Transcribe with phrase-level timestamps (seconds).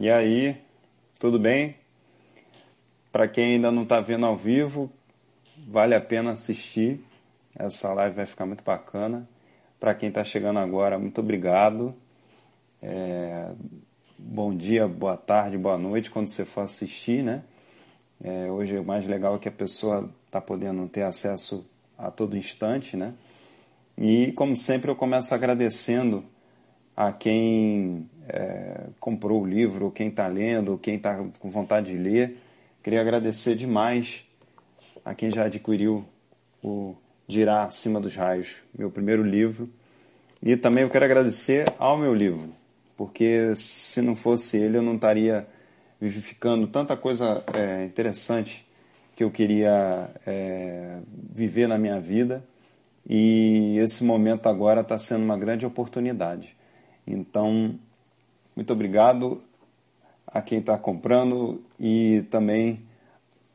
[0.00, 0.56] E aí,
[1.18, 1.74] tudo bem?
[3.10, 4.88] Para quem ainda não está vendo ao vivo,
[5.66, 7.04] vale a pena assistir.
[7.52, 9.28] Essa live vai ficar muito bacana.
[9.80, 11.92] Para quem está chegando agora, muito obrigado.
[12.80, 13.50] É...
[14.16, 17.42] Bom dia, boa tarde, boa noite quando você for assistir, né?
[18.22, 22.36] É, hoje o mais legal é que a pessoa está podendo ter acesso a todo
[22.36, 23.14] instante, né?
[23.96, 26.24] E como sempre eu começo agradecendo
[26.96, 32.38] a quem é, comprou o livro, quem está lendo, quem está com vontade de ler.
[32.82, 34.24] Queria agradecer demais
[35.04, 36.04] a quem já adquiriu
[36.62, 36.94] o
[37.26, 39.68] Dirá Acima dos Raios, meu primeiro livro.
[40.42, 42.50] E também eu quero agradecer ao meu livro,
[42.96, 45.46] porque se não fosse ele eu não estaria
[46.00, 48.64] vivificando tanta coisa é, interessante
[49.16, 52.44] que eu queria é, viver na minha vida.
[53.08, 56.54] E esse momento agora está sendo uma grande oportunidade.
[57.06, 57.78] Então,
[58.58, 59.40] muito obrigado
[60.26, 62.80] a quem está comprando e também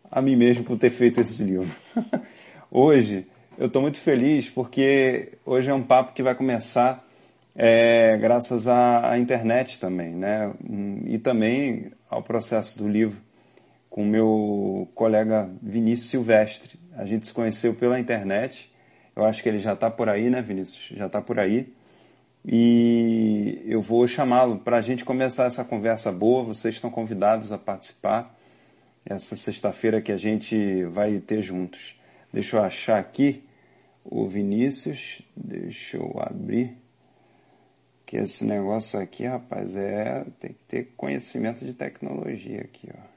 [0.09, 1.69] a mim mesmo por ter feito esse livro.
[2.71, 7.05] hoje eu estou muito feliz porque hoje é um papo que vai começar
[7.53, 10.53] é, graças à, à, internet também, né?
[11.05, 13.19] E também ao processo do livro
[13.89, 16.79] com meu colega Vinícius Silvestre.
[16.95, 18.71] A gente se conheceu pela internet.
[19.13, 20.97] Eu acho que ele já está por aí, né, Vinícius?
[20.97, 21.73] Já está por aí
[22.45, 26.44] e eu vou chamá-lo para a gente começar essa conversa boa.
[26.44, 28.35] Vocês estão convidados a participar
[29.05, 32.00] essa sexta-feira que a gente vai ter juntos.
[32.31, 33.44] Deixa eu achar aqui
[34.03, 36.77] o Vinícius, deixa eu abrir.
[38.05, 43.13] Que esse negócio aqui, rapaz, é tem que ter conhecimento de tecnologia aqui, ó.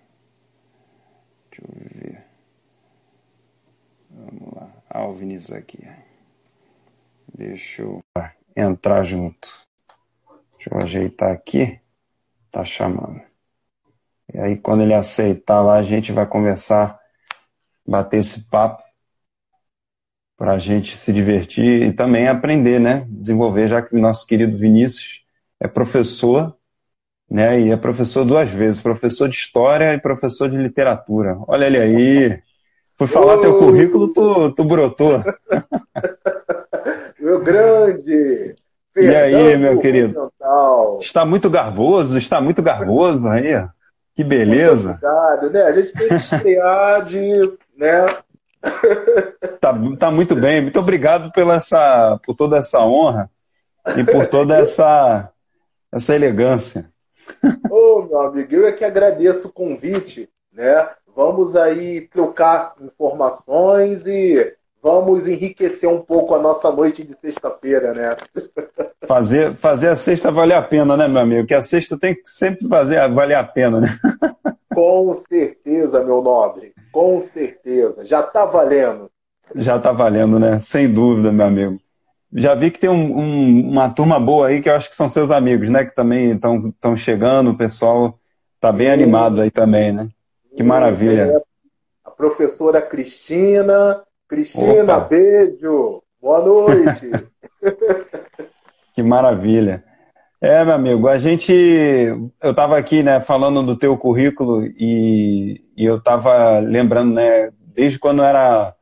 [1.51, 2.25] Deixa eu ver.
[4.11, 4.71] Vamos lá.
[4.89, 5.87] Ah, o Vinícius aqui.
[7.35, 8.01] Deixa eu
[8.57, 9.49] entrar junto.
[10.57, 11.79] Deixa eu ajeitar aqui.
[12.51, 13.21] Tá chamando.
[14.33, 16.99] E aí, quando ele aceitar lá, a gente vai conversar,
[17.87, 18.83] bater esse papo
[20.37, 23.07] para a gente se divertir e também aprender, né?
[23.09, 25.25] Desenvolver, já que o nosso querido Vinícius
[25.61, 26.57] é professor,
[27.31, 27.61] né?
[27.61, 31.39] E é professor duas vezes, professor de história e professor de literatura.
[31.47, 32.43] Olha ele aí.
[32.99, 35.23] Fui falar teu currículo, tu, tu brotou.
[37.41, 38.55] grande.
[38.97, 40.33] E aí, meu querido?
[41.01, 43.53] Está muito garboso, está muito garboso aí.
[44.15, 44.93] Que beleza.
[44.93, 45.63] Obrigado, né?
[45.63, 48.07] A gente tem que estrear de, né?
[49.61, 50.61] Tá, tá muito bem.
[50.61, 53.31] Muito obrigado pela essa, por toda essa honra
[53.97, 55.31] e por toda essa,
[55.93, 56.91] essa elegância.
[57.71, 60.89] Ô, meu amigo, eu é que agradeço o convite, né?
[61.15, 64.56] Vamos aí trocar informações e
[64.87, 68.11] vamos enriquecer um pouco a nossa noite de sexta-feira, né?
[69.05, 71.45] Fazer, fazer a sexta valer a pena, né, meu amigo?
[71.45, 73.99] Que a sexta tem que sempre fazer valer a pena, né?
[74.73, 76.73] Com certeza, meu nobre.
[76.93, 78.05] Com certeza.
[78.05, 79.11] Já está valendo.
[79.57, 80.61] Já está valendo, né?
[80.61, 81.81] Sem dúvida, meu amigo.
[82.33, 85.09] Já vi que tem um, um, uma turma boa aí que eu acho que são
[85.09, 85.85] seus amigos, né?
[85.85, 88.21] Que também estão chegando, o pessoal
[88.55, 90.09] está bem animado aí também, né?
[90.57, 91.23] Que maravilha.
[91.23, 91.43] É.
[92.05, 95.09] A professora Cristina, Cristina, Opa.
[95.09, 96.03] beijo.
[96.21, 97.11] Boa noite.
[98.95, 99.85] que maravilha.
[100.41, 101.53] É, meu amigo, a gente.
[101.53, 107.99] Eu estava aqui, né, falando do teu currículo e, e eu estava lembrando, né, desde
[107.99, 108.75] quando eu era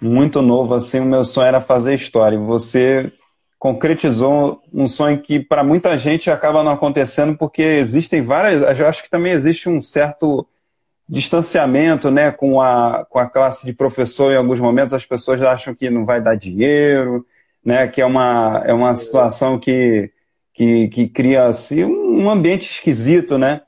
[0.00, 2.36] muito novo, assim, o meu sonho era fazer história.
[2.36, 3.12] E você
[3.58, 8.78] concretizou um sonho que para muita gente acaba não acontecendo porque existem várias.
[8.78, 10.46] Eu acho que também existe um certo
[11.08, 15.74] distanciamento né, com, a, com a classe de professor, em alguns momentos as pessoas acham
[15.74, 17.26] que não vai dar dinheiro,
[17.64, 20.10] né, que é uma, é uma situação que,
[20.52, 23.62] que, que cria assim, um ambiente esquisito, né?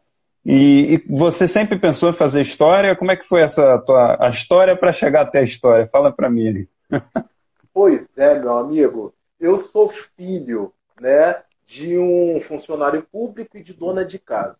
[0.48, 2.94] E, e, você sempre pensou em fazer história?
[2.94, 5.88] Como é que foi essa tua a história para chegar até a história?
[5.88, 6.68] Fala para mim.
[7.74, 9.12] pois é, meu amigo.
[9.40, 11.36] Eu sou filho, né,
[11.66, 14.56] de um funcionário público e de dona de casa.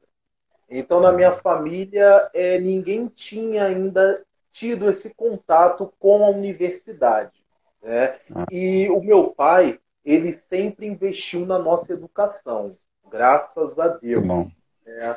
[0.68, 7.44] Então, na minha família, é, ninguém tinha ainda tido esse contato com a universidade.
[7.82, 8.16] Né?
[8.34, 8.46] Ah.
[8.50, 12.76] E o meu pai, ele sempre investiu na nossa educação,
[13.10, 14.24] graças a Deus.
[14.24, 14.50] Muito bom.
[14.86, 15.16] É,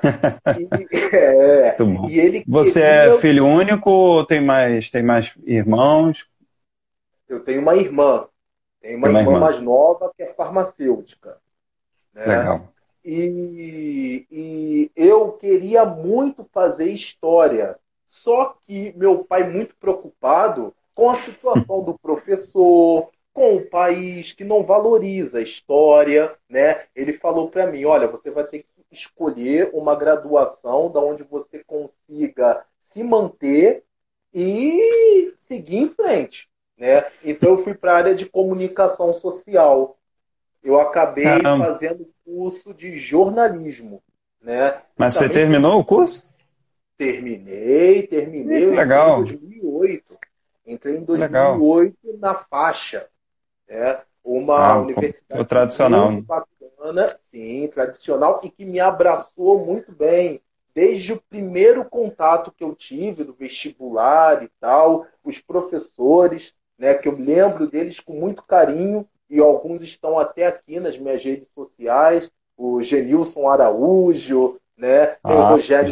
[0.60, 2.10] e, é, bom.
[2.10, 6.28] Ele Você é filho único ou tem mais, tem mais irmãos?
[7.28, 8.28] Eu tenho uma irmã.
[8.82, 11.38] Tenho uma, uma irmã, irmã, mais nova que é farmacêutica.
[12.14, 12.26] Né?
[12.26, 12.74] Legal.
[13.04, 17.80] E, e eu queria muito fazer história.
[18.08, 24.44] Só que meu pai, muito preocupado com a situação do professor, com o país que
[24.44, 26.86] não valoriza a história, né?
[26.96, 31.64] Ele falou para mim, olha, você vai ter que escolher uma graduação da onde você
[31.64, 33.84] consiga se manter
[34.34, 36.50] e seguir em frente.
[36.78, 37.04] Né?
[37.24, 39.98] Então eu fui para a área de comunicação social.
[40.64, 41.66] Eu acabei Caramba.
[41.66, 44.02] fazendo curso de jornalismo.
[44.42, 44.82] Né?
[44.98, 46.28] Mas Também você terminou o curso?
[46.98, 48.66] Terminei, terminei.
[48.68, 49.22] legal.
[49.22, 50.18] Em 2008.
[50.66, 52.20] Entrei em 2008 legal.
[52.20, 53.08] na faixa.
[53.68, 54.00] Né?
[54.24, 56.12] Uma ah, universidade o tradicional.
[56.12, 60.42] muito bacana, sim, tradicional, e que me abraçou muito bem
[60.74, 67.08] desde o primeiro contato que eu tive do vestibular e tal, os professores, né, que
[67.08, 72.32] eu lembro deles com muito carinho, e alguns estão até aqui nas minhas redes sociais,
[72.58, 75.92] o Genilson Araújo, né, tem ah, o Rogério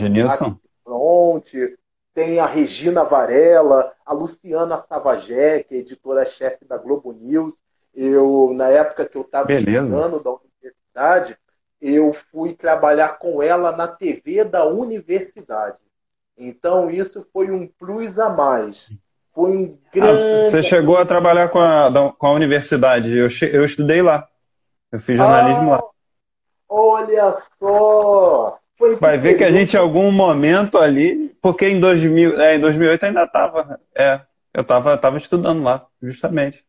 [0.84, 1.78] Fronte,
[2.14, 7.56] tem a Regina Varela, a Luciana Savagé, que é editora-chefe da Globo News.
[7.94, 11.38] Eu, na época que eu estava estudando da universidade,
[11.80, 15.78] eu fui trabalhar com ela na TV da universidade.
[16.36, 18.92] Então, isso foi um plus a mais.
[19.38, 20.20] Foi um grande.
[20.20, 23.16] Ah, você chegou a trabalhar com a, com a universidade.
[23.16, 24.28] Eu, eu estudei lá.
[24.92, 25.84] Eu fiz jornalismo ah, lá.
[26.68, 28.58] Olha só!
[28.76, 32.60] Foi Vai ver que a gente, em algum momento ali, porque em, 2000, é, em
[32.60, 33.80] 2008 ainda estava.
[33.96, 36.66] É, eu estava tava estudando lá, justamente.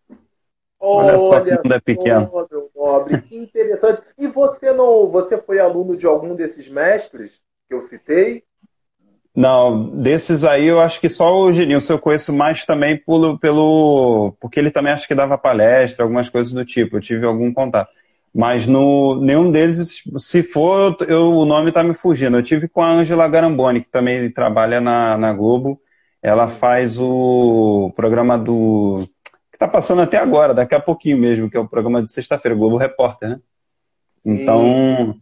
[0.79, 2.31] Olha, só como é pequeno.
[2.50, 4.03] meu nobre, que interessante.
[4.19, 8.44] E você não, você foi aluno de algum desses mestres que eu citei?
[9.38, 14.35] Não, desses aí eu acho que só o Genilson eu conheço mais também pelo, pelo
[14.40, 17.88] porque ele também acho que dava palestra, algumas coisas do tipo, eu tive algum contato.
[18.35, 22.37] Mas no, nenhum deles, se for, eu, o nome está me fugindo.
[22.37, 25.81] Eu tive com a Angela Garamboni, que também trabalha na, na Globo.
[26.20, 29.08] Ela faz o programa do
[29.52, 32.76] está passando até agora, daqui a pouquinho mesmo, que é o programa de sexta-feira, Globo
[32.76, 33.41] Repórter, né?
[34.25, 35.14] Então,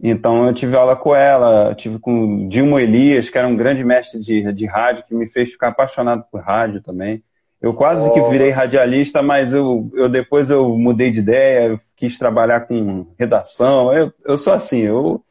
[0.00, 4.20] então eu tive aula com ela, tive com Dilma Elias, que era um grande mestre
[4.20, 7.22] de, de rádio, que me fez ficar apaixonado por rádio também.
[7.60, 8.12] Eu quase oh.
[8.12, 13.92] que virei radialista, mas eu, eu depois eu mudei de ideia, quis trabalhar com redação.
[13.92, 15.24] Eu, eu sou assim, eu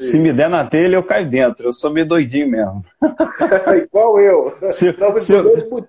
[0.00, 1.68] se me der na telha, eu caio dentro.
[1.68, 2.82] Eu sou meio doidinho mesmo.
[3.84, 4.56] Igual eu.
[4.70, 5.86] Se, se eu...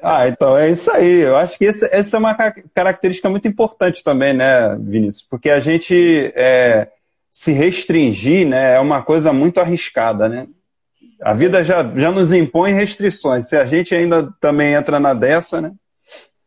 [0.00, 1.20] Ah, então é isso aí.
[1.20, 2.36] Eu acho que essa, essa é uma
[2.72, 5.26] característica muito importante também, né, Vinícius?
[5.28, 6.88] Porque a gente é,
[7.30, 10.48] se restringir né, é uma coisa muito arriscada, né?
[11.22, 13.48] A vida já, já nos impõe restrições.
[13.48, 15.72] Se a gente ainda também entra na dessa, né?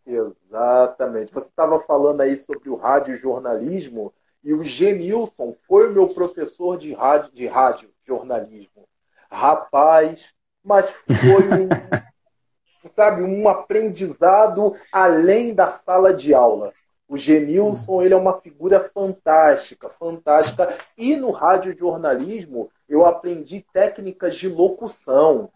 [0.06, 1.34] Exatamente.
[1.34, 4.14] Você estava falando aí sobre o rádio jornalismo.
[4.44, 8.88] E o Genilson foi o meu professor de rádio, de rádio jornalismo.
[9.32, 10.34] Rapaz,
[10.64, 11.70] mas foi um,
[12.96, 16.74] sabe, um aprendizado além da sala de aula.
[17.14, 20.76] O Genilson, ele é uma figura fantástica, fantástica.
[20.98, 25.52] E no rádio jornalismo, eu aprendi técnicas de locução.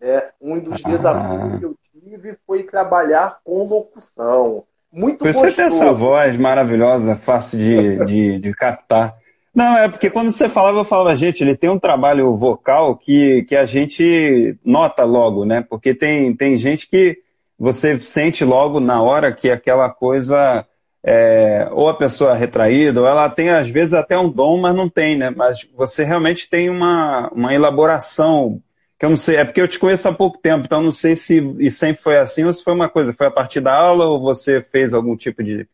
[0.00, 0.22] Né?
[0.40, 4.64] Um dos desafios que eu tive foi trabalhar com locução.
[4.90, 5.56] Muito Você gostoso.
[5.56, 9.14] tem essa voz maravilhosa, fácil de, de, de, captar.
[9.54, 13.42] Não, é porque quando você falava, eu falava, gente, ele tem um trabalho vocal que,
[13.42, 15.62] que a gente nota logo, né?
[15.68, 17.18] Porque tem, tem gente que
[17.58, 20.66] você sente logo na hora que aquela coisa,
[21.04, 24.74] é, ou a pessoa é retraída, ou ela tem às vezes até um dom, mas
[24.74, 25.30] não tem, né?
[25.30, 28.62] Mas você realmente tem uma, uma elaboração
[28.98, 31.16] que eu não sei, é porque eu te conheço há pouco tempo, então não sei
[31.16, 34.04] se e sempre foi assim ou se foi uma coisa, foi a partir da aula
[34.06, 35.66] ou você fez algum tipo de,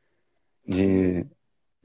[0.67, 1.27] de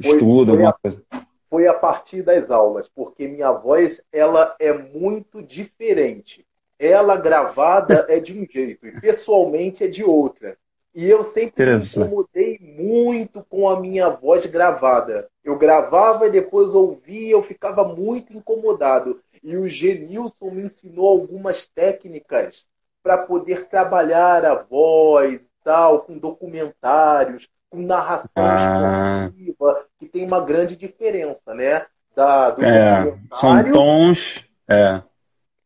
[0.01, 1.03] foi, estudo, foi alguma a, coisa?
[1.49, 6.45] Foi a partir das aulas, porque minha voz ela é muito diferente.
[6.79, 10.57] Ela gravada é de um jeito e pessoalmente é de outra.
[10.95, 15.27] E eu sempre me incomodei muito com a minha voz gravada.
[15.43, 19.19] Eu gravava e depois ouvia, eu ficava muito incomodado.
[19.41, 22.65] E o Genilson me ensinou algumas técnicas
[23.01, 29.29] para poder trabalhar a voz tal, com documentários, com narração ah.
[29.31, 31.85] esportiva, que tem uma grande diferença, né?
[32.15, 34.45] Da, do é, são tons.
[34.67, 35.01] É.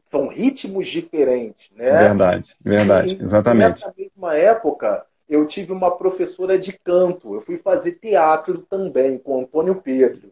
[0.09, 1.91] São ritmos diferentes, né?
[1.91, 3.81] Verdade, verdade, e, exatamente.
[3.81, 7.35] Nessa mesma época, eu tive uma professora de canto.
[7.35, 10.31] Eu fui fazer teatro também com Antônio Pedro.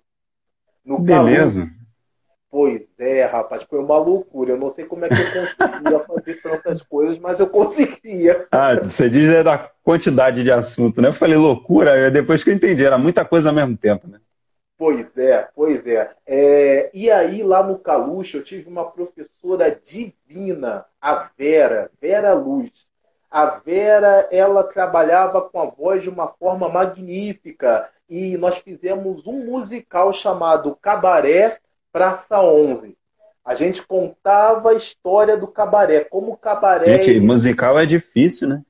[0.83, 1.69] No Beleza.
[2.49, 4.53] Pois é, rapaz, foi uma loucura.
[4.53, 8.47] Eu não sei como é que eu conseguia fazer tantas coisas, mas eu conseguia.
[8.49, 11.09] Ah, você diz é da quantidade de assunto, né?
[11.09, 14.19] Eu falei loucura, depois que eu entendi, era muita coisa ao mesmo tempo, né?
[14.77, 16.11] Pois é, pois é.
[16.25, 16.91] é.
[16.93, 22.71] E aí, lá no Caluxo, eu tive uma professora divina, a Vera, Vera Luz.
[23.35, 27.89] A Vera, ela trabalhava com a voz de uma forma magnífica.
[28.09, 31.57] e nós fizemos um musical chamado Cabaré
[31.91, 32.95] Praça 11.
[33.43, 37.03] A gente contava a história do cabaré, como o cabaré.
[37.03, 38.61] Gente, musical é difícil, né?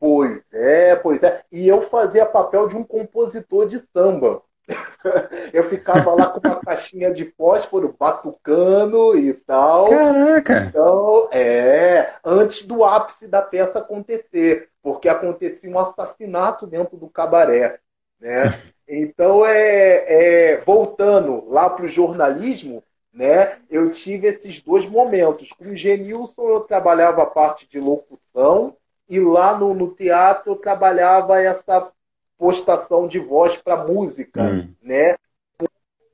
[0.00, 1.44] Pois é, pois é.
[1.52, 4.42] E eu fazia papel de um compositor de samba.
[5.52, 9.88] Eu ficava lá com uma caixinha de fósforo batucando e tal.
[9.88, 10.64] Caraca!
[10.68, 17.78] Então, é, antes do ápice da peça acontecer, porque acontecia um assassinato dentro do cabaré,
[18.20, 18.44] né?
[18.94, 23.58] Então, é, é voltando lá para o jornalismo, né?
[23.70, 25.50] Eu tive esses dois momentos.
[25.52, 28.76] Com o Genilson eu trabalhava a parte de locução
[29.08, 31.90] e lá no, no teatro eu trabalhava essa
[32.38, 34.74] postação de voz para música, hum.
[34.82, 35.16] né?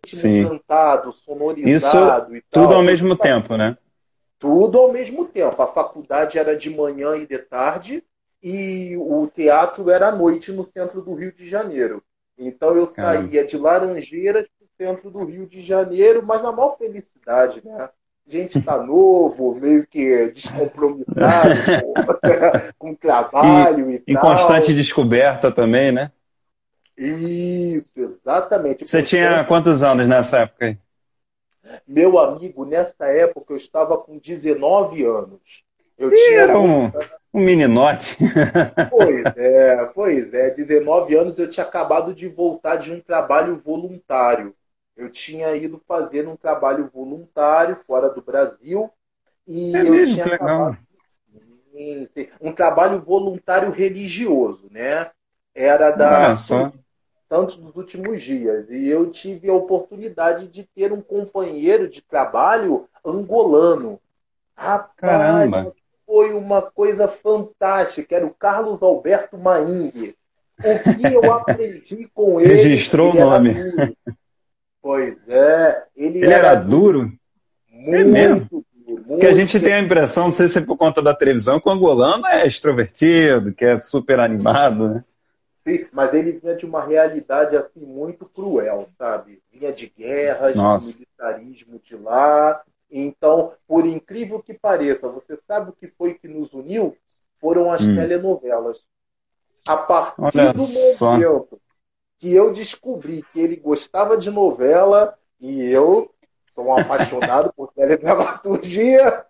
[0.06, 0.44] Sim.
[0.44, 2.62] cantado, sonorizado Isso e tal.
[2.62, 3.76] Tudo ao mesmo tempo, né?
[4.38, 5.60] Tudo ao mesmo tempo.
[5.60, 8.02] A faculdade era de manhã e de tarde
[8.42, 12.02] e o teatro era à noite no centro do Rio de Janeiro.
[12.38, 13.44] Então eu saía Caramba.
[13.44, 17.90] de Laranjeiras para o centro do Rio de Janeiro, mas na maior felicidade, né?
[18.28, 21.94] Gente está novo, meio que descompromissado com,
[22.90, 24.14] com trabalho e, e, tal.
[24.14, 26.12] Em constante descoberta também, né?
[26.96, 28.86] Isso, exatamente.
[28.86, 30.78] Você tinha quantos anos nessa época aí?
[31.86, 35.40] Meu amigo, nessa época eu estava com 19 anos.
[35.96, 36.92] Eu Ih, tinha era um,
[37.32, 38.16] um meninote.
[38.90, 40.50] Pois é, pois é.
[40.50, 44.54] 19 anos eu tinha acabado de voltar de um trabalho voluntário.
[44.98, 48.90] Eu tinha ido fazer um trabalho voluntário fora do Brasil
[49.46, 50.62] e é eu mesmo, tinha que legal.
[50.64, 50.88] acabado
[52.40, 55.10] um trabalho voluntário religioso, né?
[55.54, 56.72] Era da só.
[57.28, 58.68] Santos dos últimos dias.
[58.70, 64.00] E eu tive a oportunidade de ter um companheiro de trabalho angolano.
[64.56, 65.72] Rapaz, Caramba.
[66.06, 68.16] foi uma coisa fantástica.
[68.16, 70.16] Era o Carlos Alberto Maingue.
[70.58, 72.54] O que eu aprendi com ele.
[72.54, 73.54] Registrou o nome.
[74.80, 75.84] Pois é.
[75.96, 77.12] Ele, Ele era, era duro?
[77.70, 78.48] Muito é mesmo?
[78.50, 78.64] duro.
[79.06, 81.68] Porque a gente tem a impressão, não sei se é por conta da televisão, que
[81.68, 85.04] o angolano é extrovertido, que é super animado, né?
[85.66, 89.42] Sim, mas ele vinha de uma realidade assim muito cruel, sabe?
[89.52, 90.92] Vinha de guerras, Nossa.
[90.92, 92.62] de militarismo de lá.
[92.90, 96.96] Então, por incrível que pareça, você sabe o que foi que nos uniu?
[97.40, 97.94] Foram as Hum.
[97.94, 98.78] telenovelas.
[99.66, 101.16] A partir Olha do só.
[102.18, 106.10] Que eu descobri que ele gostava de novela e eu
[106.54, 109.24] sou um apaixonado por teledramaturgia,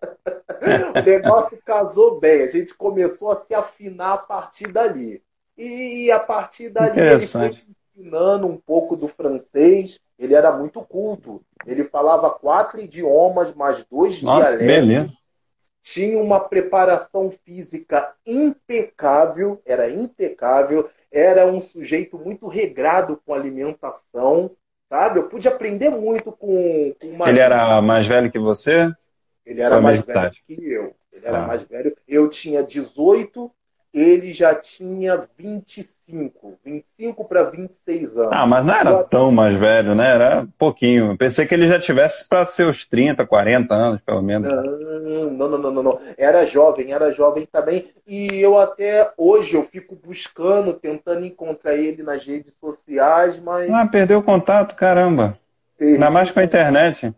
[0.97, 2.43] o negócio casou bem.
[2.43, 5.23] A gente começou a se afinar a partir dali.
[5.57, 7.51] E a partir dali ele foi
[7.95, 9.99] ensinando um pouco do francês.
[10.19, 11.43] Ele era muito culto.
[11.67, 14.67] Ele falava quatro idiomas, mais dois Nossa, dialetos.
[14.67, 15.13] beleza.
[15.83, 20.89] Tinha uma preparação física impecável, era impecável.
[21.11, 24.51] Era um sujeito muito regrado com alimentação,
[24.89, 25.19] sabe?
[25.19, 28.93] Eu pude aprender muito com, com uma Ele era mais velho que você?
[29.45, 30.45] ele era mais velho idade?
[30.47, 30.95] que eu.
[31.13, 31.47] Ele era Ah.
[31.47, 31.97] mais velho.
[32.07, 33.51] Eu tinha 18,
[33.93, 35.98] ele já tinha 25.
[36.69, 38.33] 25 para 26 anos.
[38.33, 40.15] Ah, mas não era tão mais velho, né?
[40.15, 41.13] Era pouquinho.
[41.13, 44.49] Eu Pensei que ele já tivesse para seus 30, 40 anos, pelo menos.
[44.49, 46.01] Não, não, não, não, não.
[46.17, 47.91] Era jovem, era jovem também.
[48.07, 53.71] E eu até hoje eu fico buscando, tentando encontrar ele nas redes sociais, mas.
[53.71, 55.39] Ah, perdeu o contato, caramba.
[55.81, 57.15] Ainda mais com a internet.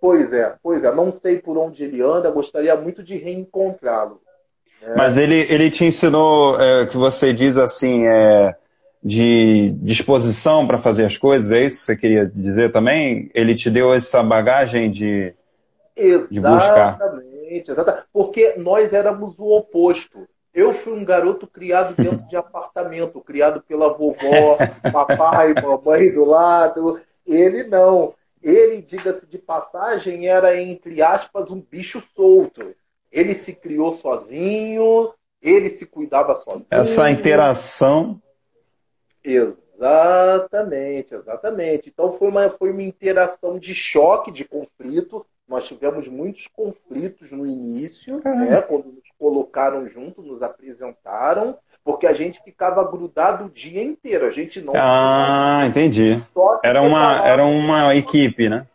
[0.00, 0.94] Pois é, pois é.
[0.94, 4.20] Não sei por onde ele anda, gostaria muito de reencontrá-lo.
[4.96, 8.54] Mas ele, ele te ensinou, é, que você diz assim, é,
[9.02, 13.30] de disposição para fazer as coisas, é isso que você queria dizer também?
[13.34, 15.34] Ele te deu essa bagagem de.
[16.30, 16.96] De buscar.
[16.96, 18.04] Exatamente, exatamente.
[18.12, 20.28] Porque nós éramos o oposto.
[20.54, 24.56] Eu fui um garoto criado dentro de apartamento, criado pela vovó,
[24.92, 27.00] papai, mamãe do lado.
[27.26, 28.14] Ele não.
[28.42, 32.74] Ele, diga-se de passagem, era, entre aspas, um bicho solto.
[33.10, 35.12] Ele se criou sozinho,
[35.42, 36.66] ele se cuidava sozinho.
[36.70, 38.20] Essa interação.
[39.28, 41.88] Exatamente, exatamente.
[41.88, 45.24] Então foi uma, foi uma interação de choque, de conflito.
[45.46, 52.12] Nós tivemos muitos conflitos no início, né, quando nos colocaram junto, nos apresentaram, porque a
[52.12, 54.26] gente ficava grudado o dia inteiro.
[54.26, 56.22] A gente não Ah, entendi.
[56.34, 58.66] só Era uma, era uma equipe, né?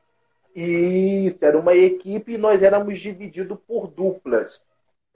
[0.56, 4.62] Isso, era uma equipe e nós éramos divididos por duplas.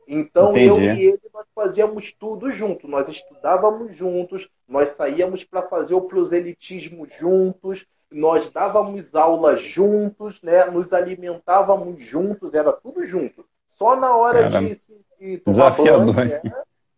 [0.07, 0.67] Então Entendi.
[0.67, 6.01] eu e ele nós fazíamos tudo junto, nós estudávamos juntos, nós saíamos para fazer o
[6.01, 10.65] proselitismo juntos, nós dávamos aulas juntos, né?
[10.65, 13.43] nos alimentávamos juntos, era tudo junto.
[13.67, 16.13] Só na hora Cara, de, se- de tomar desafiador.
[16.13, 16.51] banho, né?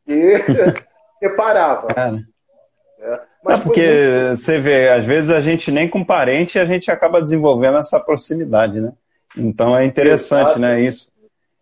[0.05, 0.33] que
[1.19, 1.87] separava.
[1.87, 2.23] Cara,
[3.43, 4.35] Mas é porque muito...
[4.37, 8.79] você vê, às vezes a gente nem com parente a gente acaba desenvolvendo essa proximidade,
[8.79, 8.93] né?
[9.35, 10.59] Então é interessante, Exato.
[10.59, 11.11] né, isso.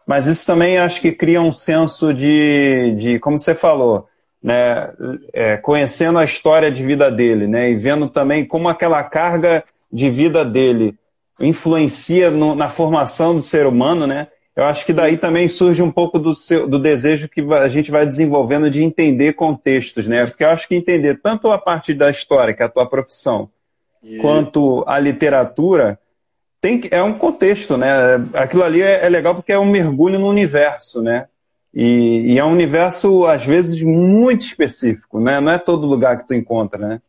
[0.08, 4.08] Mas isso também acho que cria um senso de, de como você falou,
[4.42, 4.94] né,
[5.34, 10.10] é, conhecendo a história de vida dele, né, e vendo também como aquela carga de
[10.10, 10.96] vida dele
[11.40, 14.28] influencia no, na formação do ser humano, né?
[14.56, 17.92] Eu acho que daí também surge um pouco do, seu, do desejo que a gente
[17.92, 20.26] vai desenvolvendo de entender contextos, né?
[20.26, 23.52] Porque eu acho que entender tanto a parte da história, que é a tua profissão,
[24.20, 26.00] quanto a literatura,
[26.60, 27.90] tem que, é um contexto, né?
[28.34, 31.28] Aquilo ali é, é legal porque é um mergulho no universo, né?
[31.74, 35.40] E, e, é um universo, às vezes, muito específico, né?
[35.40, 37.02] Não é todo lugar que tu encontra, né?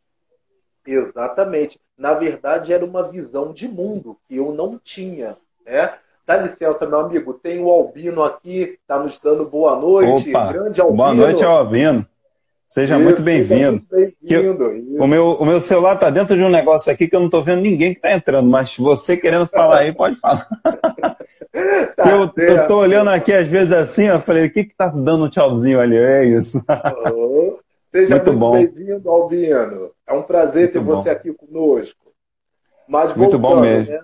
[0.86, 1.80] Exatamente.
[1.96, 5.36] Na verdade, era uma visão de mundo que eu não tinha,
[5.66, 5.94] né?
[6.26, 10.28] Dá licença, meu amigo, tem o Albino aqui, está nos dando boa noite.
[10.28, 10.96] Opa, Grande Albino.
[10.98, 12.06] Boa noite, Albino.
[12.68, 13.82] Seja isso, muito bem-vindo.
[13.90, 14.14] Bem
[15.00, 17.42] o, meu, o meu celular está dentro de um negócio aqui que eu não estou
[17.42, 20.46] vendo ninguém que está entrando, mas você querendo falar aí, pode falar.
[21.96, 25.30] tá eu, estou olhando aqui às vezes assim, eu falei, o que está dando um
[25.30, 25.96] tchauzinho ali?
[25.96, 26.62] É isso.
[27.14, 27.58] Oh,
[27.90, 29.90] seja muito, muito bem-vindo, Albino.
[30.06, 31.02] É um prazer muito ter bom.
[31.02, 32.12] você aqui conosco.
[32.86, 33.92] Mas muito bom mesmo.
[33.92, 34.00] Né?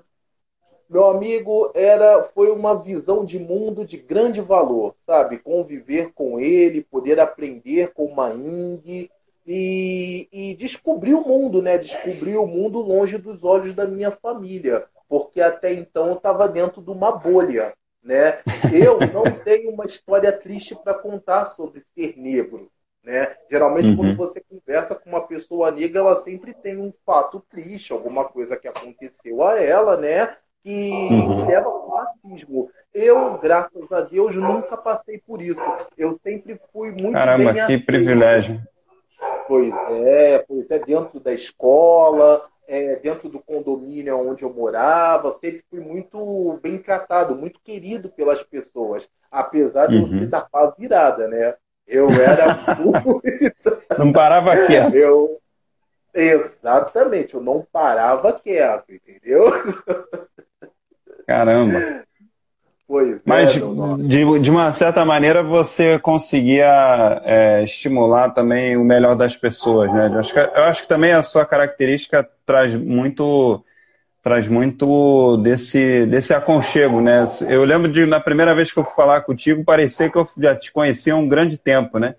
[0.88, 5.38] Meu amigo, era foi uma visão de mundo de grande valor, sabe?
[5.38, 9.08] Conviver com ele, poder aprender com o Maing
[9.46, 11.78] e, e descobrir o mundo, né?
[11.78, 16.82] Descobrir o mundo longe dos olhos da minha família, porque até então eu estava dentro
[16.82, 18.40] de uma bolha, né?
[18.72, 22.70] Eu não tenho uma história triste para contar sobre ser negro.
[23.02, 23.36] Né?
[23.50, 23.96] Geralmente, uhum.
[23.96, 28.56] quando você conversa com uma pessoa negra, ela sempre tem um fato triste, alguma coisa
[28.56, 30.34] que aconteceu a ela, né?
[30.64, 31.46] Que uhum.
[31.46, 32.70] leva ao racismo.
[32.92, 35.62] Eu, graças a Deus, nunca passei por isso.
[35.96, 38.60] Eu sempre fui muito Caramba, bem que privilégio.
[39.46, 45.62] Pois é, pois é, dentro da escola, é, dentro do condomínio onde eu morava, sempre
[45.68, 50.00] fui muito bem tratado, muito querido pelas pessoas, apesar de uhum.
[50.02, 51.54] eu ser da pá virada, né?
[51.86, 53.82] Eu era muito.
[53.98, 54.94] Não parava quieto.
[54.94, 55.38] Eu...
[56.14, 59.44] Exatamente, eu não parava quieto, entendeu?
[61.26, 62.04] Caramba.
[62.86, 63.60] Pois Mas, é,
[64.06, 70.10] de, de uma certa maneira, você conseguia é, estimular também o melhor das pessoas, né?
[70.12, 73.64] Eu acho, que, eu acho que também a sua característica traz muito
[74.22, 77.24] traz muito desse, desse aconchego, né?
[77.46, 80.56] Eu lembro de, na primeira vez que eu fui falar contigo, parecia que eu já
[80.56, 82.14] te conhecia há um grande tempo, né?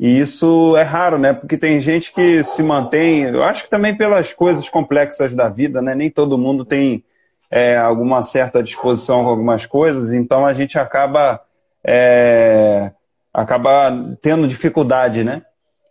[0.00, 1.34] E isso é raro, né?
[1.34, 5.82] Porque tem gente que se mantém, eu acho que também pelas coisas complexas da vida,
[5.82, 5.94] né?
[5.94, 7.04] Nem todo mundo tem
[7.52, 11.44] é, alguma certa disposição com algumas coisas, então a gente acaba,
[11.84, 12.90] é,
[13.30, 15.44] acaba tendo dificuldade, né?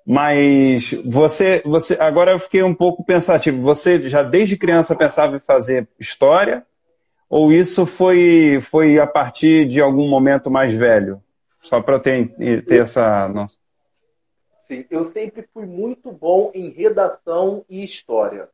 [0.04, 3.62] Mas você, você, agora eu fiquei um pouco pensativo.
[3.62, 6.66] Você já desde criança pensava em fazer história?
[7.30, 11.22] Ou isso foi, foi a partir de algum momento mais velho?
[11.62, 13.30] Só para eu ter, ter essa.
[13.30, 13.56] Nossa.
[14.64, 18.50] Sim, eu sempre fui muito bom em redação e história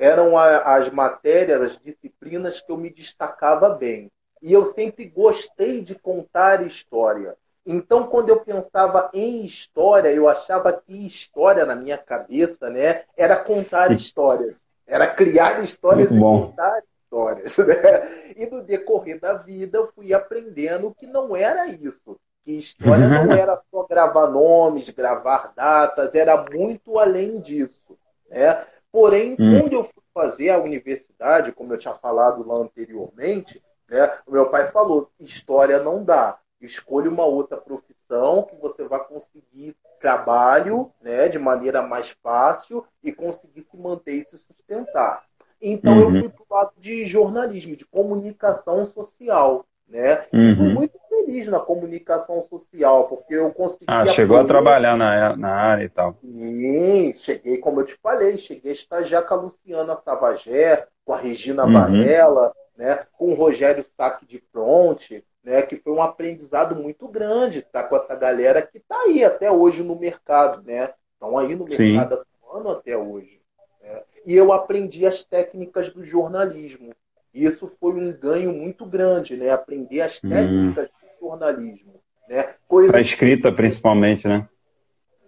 [0.00, 4.10] eram as matérias, as disciplinas que eu me destacava bem.
[4.40, 7.36] E eu sempre gostei de contar história.
[7.66, 13.36] Então, quando eu pensava em história, eu achava que história na minha cabeça, né, era
[13.36, 17.56] contar histórias, era criar histórias e contar histórias.
[17.58, 18.32] Né?
[18.36, 22.18] E no decorrer da vida, eu fui aprendendo que não era isso.
[22.42, 27.98] Que história não era só gravar nomes, gravar datas, era muito além disso.
[28.30, 28.64] Né?
[28.92, 29.60] Porém, hum.
[29.60, 34.46] quando eu fui fazer a universidade, como eu tinha falado lá anteriormente, né, o meu
[34.48, 36.38] pai falou: história não dá.
[36.60, 43.12] Escolha uma outra profissão que você vai conseguir trabalho né, de maneira mais fácil e
[43.12, 45.24] conseguir se manter e se sustentar.
[45.60, 46.16] Então uhum.
[46.16, 49.66] eu fui para o lado de jornalismo, de comunicação social.
[49.90, 50.24] Né?
[50.32, 50.54] Uhum.
[50.54, 53.86] Fui muito feliz na comunicação social, porque eu consegui.
[53.88, 56.16] Ah, chegou a trabalhar na, na área e tal.
[56.20, 61.18] Sim, cheguei, como eu te falei, cheguei a estagiar com a Luciana Savagé, com a
[61.18, 61.72] Regina uhum.
[61.72, 67.58] Varela, né, com o Rogério Saque de Fronte, né, que foi um aprendizado muito grande
[67.58, 70.90] estar tá, com essa galera que está aí até hoje no mercado, né?
[71.12, 73.40] Estão aí no mercado atuando até hoje.
[73.82, 74.02] Né?
[74.24, 76.92] E eu aprendi as técnicas do jornalismo.
[77.32, 79.50] Isso foi um ganho muito grande, né?
[79.50, 80.30] Aprender as uhum.
[80.30, 82.00] técnicas hum jornalismo.
[82.28, 82.54] Né?
[82.68, 84.48] Para escrita, principalmente, né?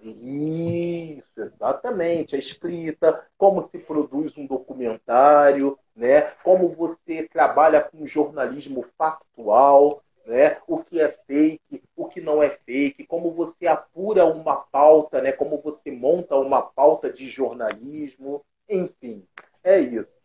[0.03, 2.35] Isso, exatamente.
[2.35, 6.23] A escrita, como se produz um documentário, né?
[6.43, 10.03] como você trabalha com jornalismo factual.
[10.27, 10.59] né?
[10.67, 15.33] O que é fake, o que não é fake, como você apura uma pauta, né?
[15.33, 19.25] Como você monta uma pauta de jornalismo, enfim,
[19.63, 20.22] é isso.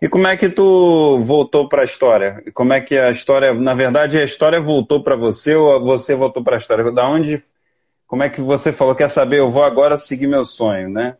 [0.00, 2.42] E como é que tu voltou para a história?
[2.54, 6.42] Como é que a história, na verdade, a história voltou para você ou você voltou
[6.42, 6.90] para a história?
[6.92, 7.42] Da onde,
[8.06, 11.16] como é que você falou, quer saber, eu vou agora seguir meu sonho, né?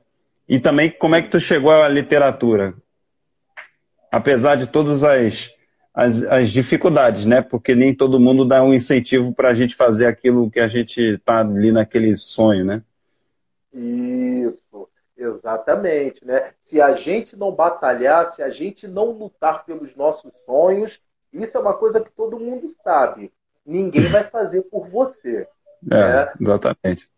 [0.49, 2.75] E também como é que tu chegou à literatura?
[4.11, 5.51] Apesar de todas as,
[5.93, 7.43] as, as dificuldades, né?
[7.43, 11.01] Porque nem todo mundo dá um incentivo para a gente fazer aquilo que a gente
[11.01, 12.83] está ali naquele sonho, né?
[15.19, 16.53] Exatamente, né?
[16.65, 21.01] Se a gente não batalhar, se a gente não lutar pelos nossos sonhos,
[21.33, 23.33] isso é uma coisa que todo mundo sabe.
[23.67, 25.49] Ninguém vai fazer por você.
[25.91, 26.33] É, né?
[26.41, 27.11] exatamente.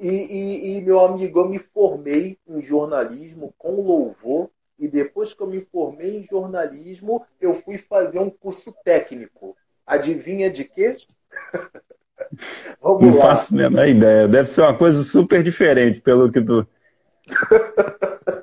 [0.00, 4.50] E, e, e, meu amigo, eu me formei em jornalismo com louvor.
[4.78, 9.54] E depois que eu me formei em jornalismo, eu fui fazer um curso técnico.
[9.86, 10.96] Adivinha de quê?
[12.80, 13.22] Vamos Não lá.
[13.22, 14.26] faço a menor ideia.
[14.26, 16.66] Deve ser uma coisa super diferente, pelo que tu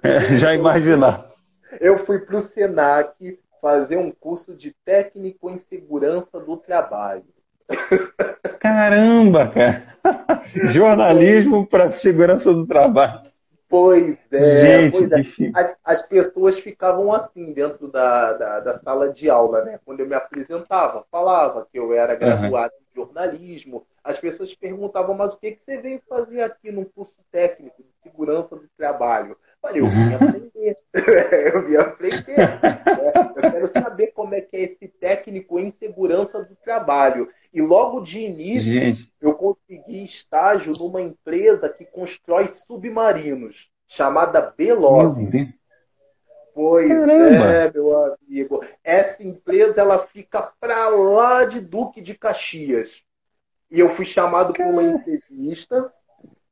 [0.04, 1.30] é, já imaginar.
[1.80, 7.26] Eu fui para o Senac fazer um curso de técnico em segurança do trabalho.
[8.60, 9.84] Caramba, cara!
[10.66, 13.29] Jornalismo para segurança do trabalho.
[13.70, 15.52] Pois é, Gente, pois é.
[15.54, 19.80] As, as, pessoas ficavam assim dentro da, da, da, sala de aula, né?
[19.86, 22.82] Quando eu me apresentava, falava que eu era graduado uhum.
[22.92, 27.14] em jornalismo, as pessoas perguntavam, mas o que, que você veio fazer aqui num curso
[27.32, 29.38] técnico de segurança do trabalho?
[29.62, 30.78] Falei, eu vim aprender.
[31.54, 32.38] eu vim aprender.
[32.38, 32.82] Né?
[33.36, 37.30] Eu quero saber como é que é esse técnico em segurança do trabalho.
[37.52, 39.12] E logo de início, Gente.
[39.20, 45.18] eu consegui estágio numa empresa que constrói submarinos, chamada Belov.
[46.54, 47.46] Pois Caramba.
[47.46, 48.64] é, meu amigo.
[48.84, 53.02] Essa empresa ela fica para lá de Duque de Caxias.
[53.72, 55.92] E eu fui chamado para uma entrevista,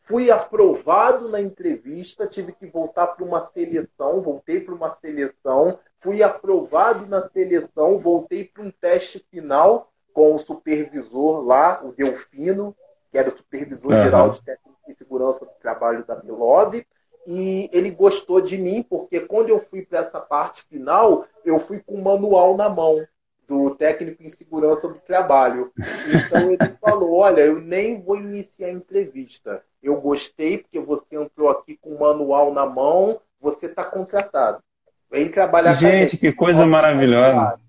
[0.04, 6.24] fui aprovado na entrevista, tive que voltar para uma seleção, voltei para uma seleção, fui
[6.24, 12.76] aprovado na seleção, voltei para um teste final com o supervisor lá, o Delfino,
[13.12, 14.04] que era o supervisor uhum.
[14.04, 16.84] geral de técnica e segurança do trabalho da Bilov,
[17.28, 21.80] e ele gostou de mim porque quando eu fui para essa parte final, eu fui
[21.86, 23.06] com o manual na mão
[23.48, 25.72] do técnico em segurança do trabalho.
[26.08, 29.62] Então ele falou: Olha, eu nem vou iniciar a entrevista.
[29.84, 34.64] Eu gostei porque você entrou aqui com o manual na mão, você está contratado.
[35.12, 36.18] Vem trabalhar gente.
[36.18, 37.60] que coisa maravilhosa.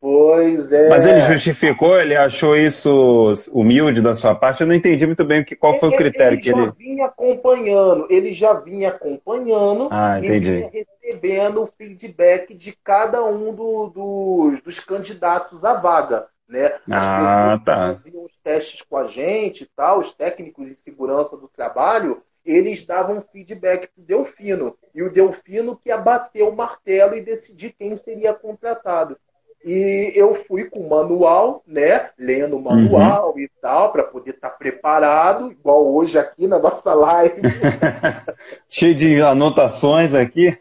[0.00, 0.88] Pois é.
[0.88, 4.60] Mas ele justificou, ele achou isso humilde da sua parte?
[4.60, 6.60] Eu não entendi muito bem qual foi o critério ele que ele.
[6.60, 12.72] Ele já vinha acompanhando, ele já vinha acompanhando ah, e vinha recebendo o feedback de
[12.84, 16.28] cada um do, do, dos candidatos à vaga.
[16.48, 16.66] Né?
[16.88, 17.96] As ah, tá.
[17.96, 22.86] faziam os testes com a gente e tal, os técnicos de segurança do trabalho, eles
[22.86, 24.78] davam feedback para o Delfino.
[24.94, 29.18] E o Delfino que ia bater o martelo e decidir quem seria contratado.
[29.64, 32.10] E eu fui com o manual, né?
[32.16, 33.40] Lendo o manual uhum.
[33.40, 37.42] e tal, para poder estar tá preparado, igual hoje aqui na nossa live.
[38.68, 40.56] Cheio de anotações aqui.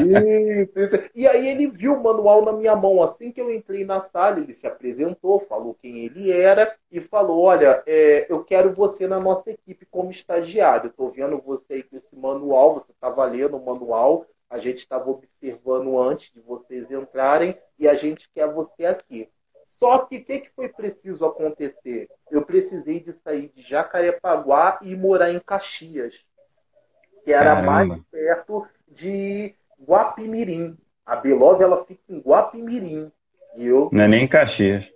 [0.00, 1.02] isso, isso.
[1.14, 3.02] E aí ele viu o manual na minha mão.
[3.02, 7.42] Assim que eu entrei na sala, ele se apresentou, falou quem ele era e falou:
[7.42, 10.88] Olha, é, eu quero você na nossa equipe como estagiário.
[10.88, 15.10] Estou vendo você aí com esse manual, você estava lendo o manual a gente estava
[15.10, 19.28] observando antes de vocês entrarem e a gente quer você aqui.
[19.78, 22.08] Só que o que, que foi preciso acontecer?
[22.30, 26.24] Eu precisei de sair de Jacarepaguá e morar em Caxias,
[27.24, 27.66] que era Caramba.
[27.66, 30.76] mais perto de Guapimirim.
[31.04, 33.10] A Belov ela fica em Guapimirim.
[33.56, 33.90] E eu...
[33.92, 34.88] Não é nem em Caxias.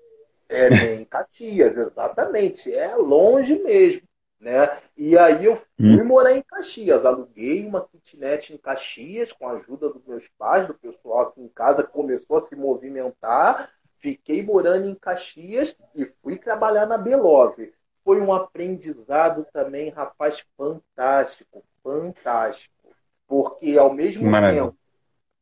[0.48, 2.72] É nem em Caxias, exatamente.
[2.72, 4.08] É longe mesmo.
[4.40, 4.68] Né?
[4.96, 6.05] E aí eu fui hum.
[6.05, 10.74] morar em Caxias, aluguei uma kitnet em Caxias com a ajuda dos meus pais, do
[10.74, 13.68] pessoal aqui em casa que começou a se movimentar.
[13.98, 17.57] Fiquei morando em Caxias e fui trabalhar na Belov.
[18.05, 22.94] Foi um aprendizado também, rapaz, fantástico, fantástico.
[23.27, 24.62] Porque ao mesmo Maravilha.
[24.62, 24.79] tempo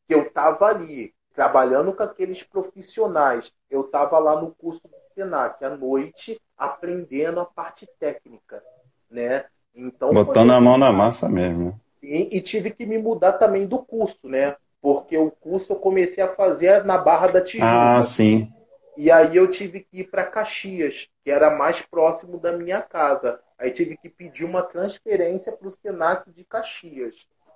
[0.09, 5.63] que eu estava ali trabalhando com aqueles profissionais, eu estava lá no curso do Senac
[5.63, 8.63] à noite aprendendo a parte técnica
[9.11, 9.45] né?
[9.75, 11.79] Então, Botando a mão na massa mesmo.
[12.03, 14.57] E, e, tive que me mudar também do curso, né?
[14.81, 17.99] Porque o curso eu comecei a fazer na Barra da Tijuca.
[17.99, 18.51] Ah, sim.
[18.97, 23.41] E aí eu tive que ir para Caxias, que era mais próximo da minha casa.
[23.59, 27.15] Aí tive que pedir uma transferência para o Senac de Caxias.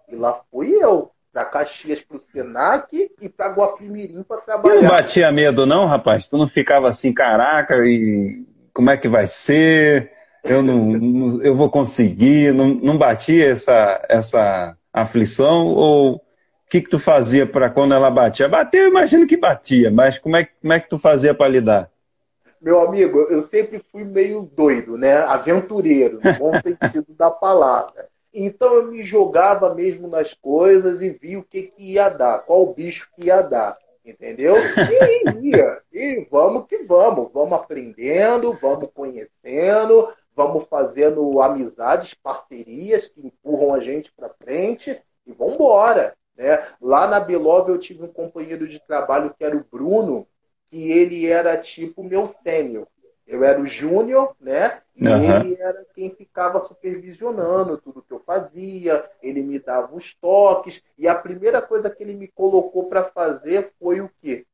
[0.09, 4.77] E lá fui eu, para Caxias, para o Senac e para Guapimirim para trabalhar.
[4.79, 6.27] E não batia medo não, rapaz?
[6.27, 10.13] Tu não ficava assim, caraca, e como é que vai ser?
[10.43, 12.53] Eu não, eu vou conseguir?
[12.55, 15.67] Não, não batia essa, essa aflição?
[15.69, 16.21] Ou o
[16.71, 18.49] que, que tu fazia para quando ela batia?
[18.49, 21.91] Bateu, eu imagino que batia, mas como é, como é que tu fazia para lidar?
[22.61, 25.15] Meu amigo, eu sempre fui meio doido, né?
[25.15, 28.09] Aventureiro, no bom sentido da palavra.
[28.33, 32.73] Então eu me jogava mesmo nas coisas e vi o que, que ia dar, qual
[32.73, 34.55] bicho que ia dar, entendeu?
[34.57, 43.27] E ia, e vamos que vamos, vamos aprendendo, vamos conhecendo, vamos fazendo amizades, parcerias que
[43.27, 46.17] empurram a gente para frente e vamos embora.
[46.37, 46.67] Né?
[46.81, 50.27] Lá na Belove eu tive um companheiro de trabalho que era o Bruno,
[50.71, 52.87] que ele era tipo meu sênior.
[53.27, 54.81] Eu era o júnior, né?
[54.97, 55.23] E uhum.
[55.23, 61.07] ele era quem ficava supervisionando tudo que eu fazia, ele me dava os toques, e
[61.07, 64.45] a primeira coisa que ele me colocou para fazer foi o quê?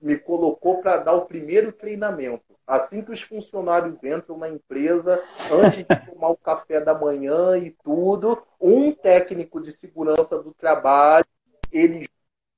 [0.00, 2.56] Me colocou para dar o primeiro treinamento.
[2.66, 7.70] Assim que os funcionários entram na empresa, antes de tomar o café da manhã e
[7.82, 11.26] tudo, um técnico de segurança do trabalho,
[11.72, 12.08] ele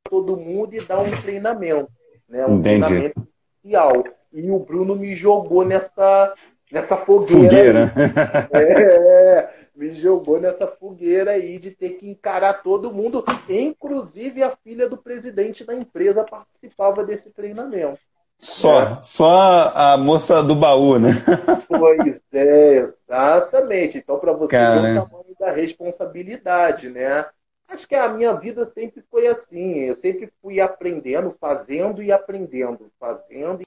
[0.09, 1.91] todo mundo e dá um treinamento,
[2.29, 2.47] né?
[2.47, 2.63] Um Entendi.
[2.63, 3.29] treinamento
[3.63, 6.35] inicial e o Bruno me jogou nessa,
[6.73, 7.91] nessa fogueira.
[7.93, 7.93] fogueira.
[8.51, 14.89] É, me jogou nessa fogueira aí de ter que encarar todo mundo, inclusive a filha
[14.89, 18.01] do presidente da empresa participava desse treinamento.
[18.41, 18.99] Só, é.
[19.03, 21.11] só a moça do baú, né?
[21.69, 23.99] Pois é, exatamente.
[23.99, 24.81] Então, para você Cara.
[24.81, 27.27] ver o tamanho da responsabilidade, né?
[27.69, 29.81] Acho que a minha vida sempre foi assim.
[29.81, 33.61] Eu sempre fui aprendendo, fazendo e aprendendo, fazendo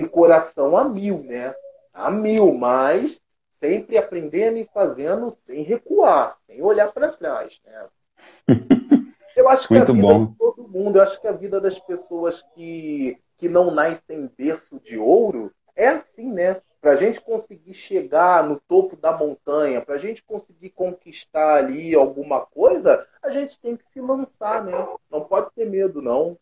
[0.00, 1.54] de coração a mil, né?
[1.92, 3.22] A mil, mas
[3.60, 7.86] sempre aprendendo e fazendo sem recuar, sem olhar para trás, né?
[9.36, 10.26] Eu acho que Muito a vida bom.
[10.26, 14.30] de todo mundo, eu acho que a vida das pessoas que, que não nascem em
[14.34, 16.56] berço de ouro é assim, né?
[16.80, 21.94] Para a gente conseguir chegar no topo da montanha, para a gente conseguir conquistar ali
[21.94, 24.72] alguma coisa, a gente tem que se lançar, né?
[25.10, 26.38] Não pode ter medo, não.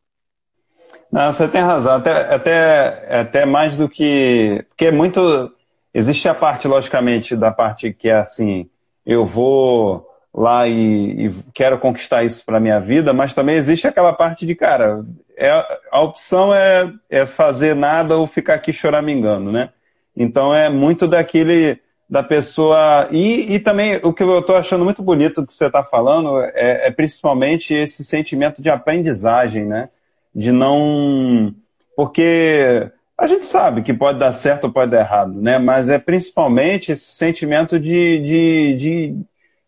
[1.11, 1.97] Não, você tem razão.
[1.97, 4.65] Até, até, até mais do que.
[4.69, 5.54] Porque é muito.
[5.95, 8.69] Existe a parte, logicamente, da parte que é assim,
[9.07, 14.13] eu vou lá e, e quero conquistar isso para minha vida, mas também existe aquela
[14.13, 15.05] parte de, cara,
[15.37, 15.51] é,
[15.93, 19.71] a opção é, é fazer nada ou ficar aqui choramingando, né?
[20.17, 21.81] Então é muito daquele
[22.11, 23.09] da pessoa.
[23.11, 26.41] E, e também o que eu estou achando muito bonito do que você está falando
[26.41, 29.89] é, é, principalmente esse sentimento de aprendizagem, né?
[30.35, 31.55] de não.
[31.97, 35.59] Porque a gente sabe que pode dar certo ou pode dar errado, né?
[35.59, 39.17] Mas é principalmente esse sentimento de, de, de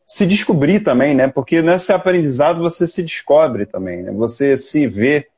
[0.06, 1.28] se descobrir também, né?
[1.28, 4.12] Porque nesse aprendizado você se descobre também, né?
[4.12, 5.28] Você se vê,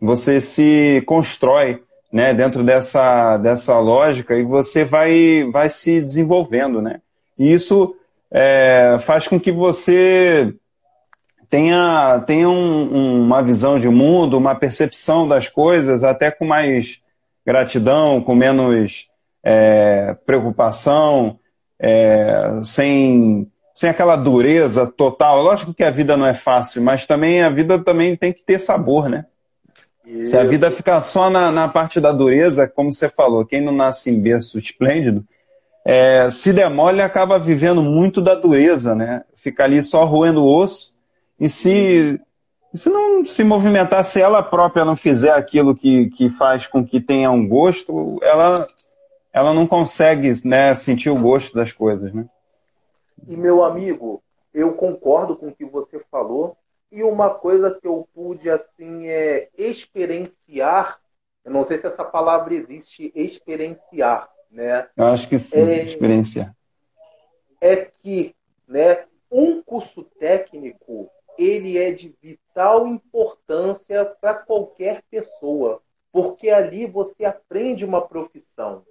[0.00, 2.32] você se constrói, né?
[2.32, 7.00] Dentro dessa, dessa lógica e você vai, vai se desenvolvendo, né?
[7.36, 7.96] E isso
[8.30, 10.54] é, faz com que você
[11.50, 17.00] tenha, tenha um, uma visão de mundo, uma percepção das coisas, até com mais
[17.46, 19.08] gratidão, com menos
[19.44, 21.38] é, preocupação,
[21.78, 25.42] é, sem, sem aquela dureza total.
[25.42, 28.58] Lógico que a vida não é fácil, mas também a vida também tem que ter
[28.58, 29.26] sabor, né?
[30.04, 30.32] Isso.
[30.32, 33.72] Se a vida ficar só na, na parte da dureza, como você falou, quem não
[33.72, 35.24] nasce em berço esplêndido,
[35.84, 39.22] é, se demole acaba vivendo muito da dureza, né?
[39.36, 40.92] Fica ali só roendo o osso
[41.38, 42.20] e se,
[42.76, 47.00] se não se movimentar, se ela própria não fizer aquilo que, que faz com que
[47.00, 48.54] tenha um gosto, ela,
[49.32, 52.12] ela não consegue né, sentir o gosto das coisas.
[52.12, 52.26] Né?
[53.26, 56.56] E meu amigo, eu concordo com o que você falou.
[56.90, 60.98] E uma coisa que eu pude assim é experienciar,
[61.44, 64.88] eu não sei se essa palavra existe, experienciar, né?
[64.96, 66.54] Eu acho que sim, é, experienciar.
[67.60, 68.34] É que,
[68.68, 71.08] né, um curso técnico
[71.38, 78.84] ele é de vital importância para qualquer pessoa, porque ali você aprende uma profissão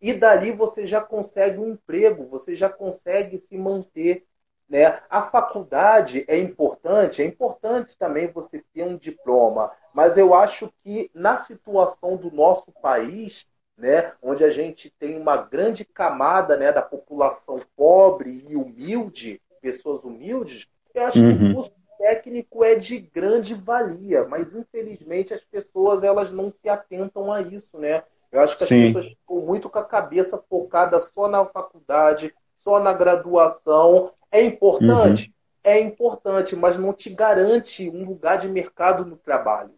[0.00, 4.24] e dali você já consegue um emprego, você já consegue se manter.
[4.68, 5.00] Né?
[5.08, 11.10] A faculdade é importante, é importante também você ter um diploma, mas eu acho que
[11.14, 16.82] na situação do nosso país, né, onde a gente tem uma grande camada né, da
[16.82, 21.38] população pobre e humilde, pessoas humildes, eu acho uhum.
[21.38, 26.68] que o curso técnico é de grande valia, mas infelizmente as pessoas elas não se
[26.68, 28.02] atentam a isso, né?
[28.30, 28.86] Eu acho que as Sim.
[28.86, 34.12] pessoas ficam muito com a cabeça focada só na faculdade, só na graduação.
[34.30, 35.26] É importante?
[35.26, 35.32] Uhum.
[35.64, 39.70] é importante, mas não te garante um lugar de mercado no trabalho.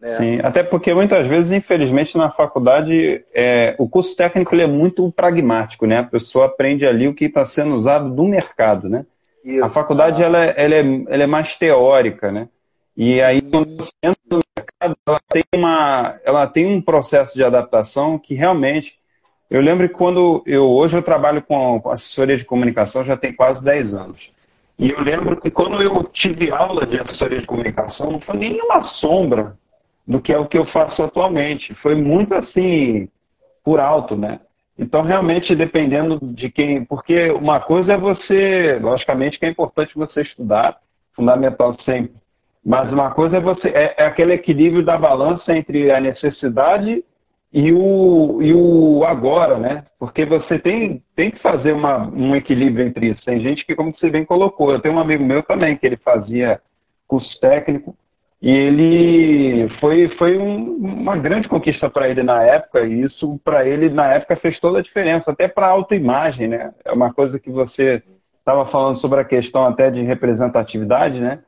[0.00, 0.08] Né?
[0.08, 5.86] Sim, até porque muitas vezes, infelizmente, na faculdade, é, o curso técnico é muito pragmático,
[5.86, 5.98] né?
[5.98, 9.04] A pessoa aprende ali o que está sendo usado do mercado, né?
[9.44, 9.64] Isso.
[9.64, 12.48] A faculdade ela, é, ela, é, ela é mais teórica, né?
[12.96, 17.44] E aí, quando você entra no mercado, ela tem, uma, ela tem um processo de
[17.44, 18.98] adaptação que realmente.
[19.48, 20.68] Eu lembro que quando eu.
[20.68, 24.32] Hoje eu trabalho com assessoria de comunicação já tem quase 10 anos.
[24.78, 28.82] E eu lembro que quando eu tive aula de assessoria de comunicação, não foi nenhuma
[28.82, 29.56] sombra
[30.06, 31.74] do que é o que eu faço atualmente.
[31.74, 33.08] Foi muito assim,
[33.64, 34.40] por alto, né?
[34.78, 36.84] Então, realmente, dependendo de quem.
[36.84, 40.78] Porque uma coisa é você, logicamente, que é importante você estudar,
[41.14, 42.12] fundamental sempre.
[42.64, 43.68] Mas uma coisa é você.
[43.68, 47.02] É, é aquele equilíbrio da balança entre a necessidade
[47.52, 49.84] e o, e o agora, né?
[49.98, 53.24] Porque você tem, tem que fazer uma, um equilíbrio entre isso.
[53.24, 55.96] Tem gente que, como você bem colocou, eu tenho um amigo meu também, que ele
[55.96, 56.60] fazia
[57.08, 57.96] curso técnico,
[58.40, 63.66] e ele foi, foi um, uma grande conquista para ele na época, e isso para
[63.66, 66.72] ele na época fez toda a diferença, até para a autoimagem, né?
[66.84, 68.02] É uma coisa que você
[68.38, 71.40] estava falando sobre a questão até de representatividade, né?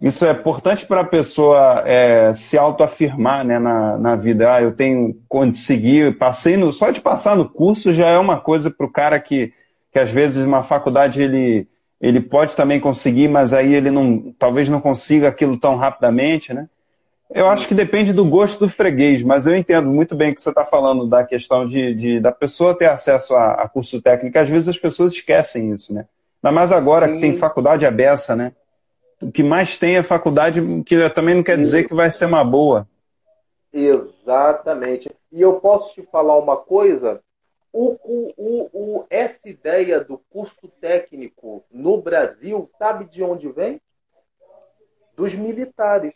[0.00, 4.54] Isso é importante para a pessoa é, se autoafirmar né, na, na vida.
[4.54, 6.72] Ah, eu tenho conseguir, passei no.
[6.72, 9.52] Só de passar no curso já é uma coisa para o cara que,
[9.92, 11.68] que às vezes uma faculdade ele
[12.00, 16.68] ele pode também conseguir, mas aí ele não, talvez não consiga aquilo tão rapidamente, né?
[17.32, 20.42] Eu acho que depende do gosto do freguês, mas eu entendo muito bem o que
[20.42, 24.36] você está falando da questão de, de, da pessoa ter acesso a, a, curso técnico.
[24.36, 26.06] Às vezes as pessoas esquecem isso, né?
[26.42, 27.14] Ainda mais agora Sim.
[27.14, 28.52] que tem faculdade aberta, né?
[29.22, 32.42] O que mais tem é faculdade, que também não quer dizer que vai ser uma
[32.42, 32.88] boa.
[33.72, 35.10] Exatamente.
[35.30, 37.20] E eu posso te falar uma coisa
[37.72, 43.80] o, o, o, essa ideia do curso técnico no Brasil, sabe de onde vem?
[45.16, 46.14] Dos militares.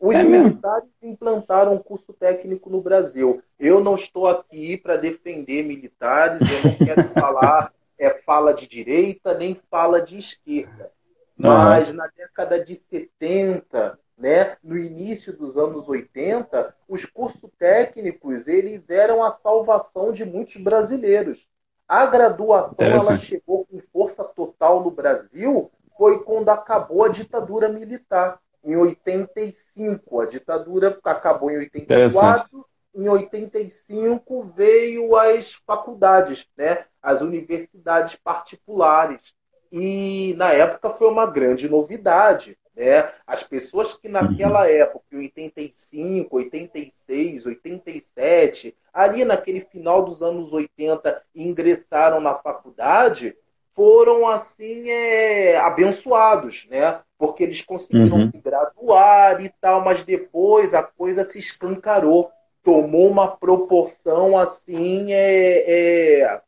[0.00, 3.42] Os é militares implantaram o curso técnico no Brasil.
[3.58, 9.34] Eu não estou aqui para defender militares, eu não quero falar é, fala de direita
[9.34, 10.92] nem fala de esquerda.
[11.36, 11.96] Mas uhum.
[11.96, 19.22] na década de 70, né, no início dos anos 80, os cursos técnicos eles eram
[19.22, 21.46] a salvação de muitos brasileiros.
[21.86, 28.38] A graduação ela chegou com força total no Brasil foi quando acabou a ditadura militar
[28.64, 30.20] em 85.
[30.20, 32.64] A ditadura acabou em 84.
[32.94, 36.84] Em 85 veio as faculdades, né?
[37.02, 39.34] as universidades particulares.
[39.70, 42.56] E na época foi uma grande novidade.
[42.78, 43.10] Né?
[43.26, 44.70] As pessoas que naquela uhum.
[44.70, 53.36] época, em 85, 86, 87, ali naquele final dos anos 80, ingressaram na faculdade,
[53.74, 57.00] foram assim é, abençoados, né?
[57.18, 58.30] Porque eles conseguiram uhum.
[58.30, 62.30] se graduar e tal, mas depois a coisa se escancarou,
[62.62, 66.40] tomou uma proporção assim é, é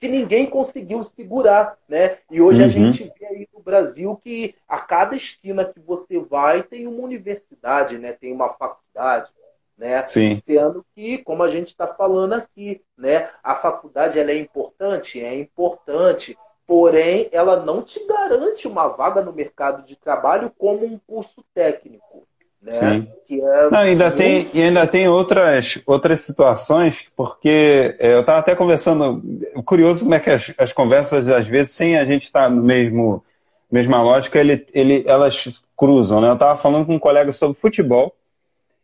[0.00, 2.18] que ninguém conseguiu segurar, né?
[2.30, 2.66] E hoje uhum.
[2.66, 7.02] a gente vê aí no Brasil que a cada esquina que você vai tem uma
[7.02, 8.12] universidade, né?
[8.12, 9.30] Tem uma faculdade,
[9.76, 10.06] né?
[10.06, 10.42] Sim.
[10.44, 13.30] Sendo que, como a gente está falando aqui, né?
[13.42, 19.32] A faculdade ela é importante, é importante, porém ela não te garante uma vaga no
[19.32, 22.26] mercado de trabalho como um curso técnico.
[22.62, 22.72] Né?
[22.72, 23.08] Sim.
[23.28, 28.54] É Não, ainda tem e ainda tem outras outras situações porque é, eu estava até
[28.54, 29.22] conversando
[29.64, 32.62] curioso como é que as, as conversas às vezes sem a gente estar tá no
[32.62, 33.22] mesmo
[33.70, 38.14] mesma lógica ele, ele elas cruzam né eu estava falando com um colega sobre futebol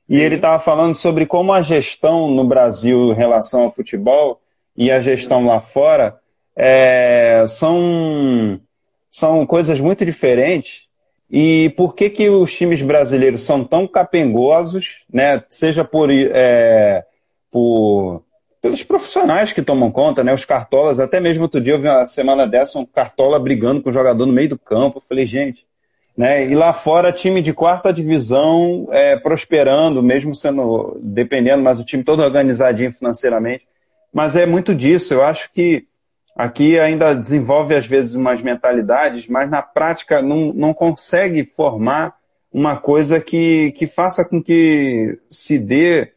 [0.09, 4.41] e ele estava falando sobre como a gestão no Brasil em relação ao futebol
[4.77, 6.19] e a gestão lá fora
[6.57, 8.61] é, são
[9.09, 10.89] são coisas muito diferentes
[11.33, 15.43] e por que, que os times brasileiros são tão capengosos, né?
[15.49, 17.07] seja por, é,
[17.51, 18.23] por
[18.61, 20.35] pelos profissionais que tomam conta, né?
[20.35, 23.89] os cartolas, até mesmo outro dia eu vi uma semana dessa um cartola brigando com
[23.89, 25.67] o jogador no meio do campo, eu falei, gente,
[26.15, 26.45] né?
[26.45, 32.05] E lá fora, time de quarta divisão é, prosperando, mesmo sendo dependendo, mas o time
[32.05, 33.67] todo organizadinho financeiramente.
[34.13, 35.15] Mas é muito disso.
[35.15, 35.87] Eu acho que
[36.35, 42.15] Aqui ainda desenvolve, às vezes, umas mentalidades, mas na prática não, não consegue formar
[42.53, 46.13] uma coisa que, que faça com que se dê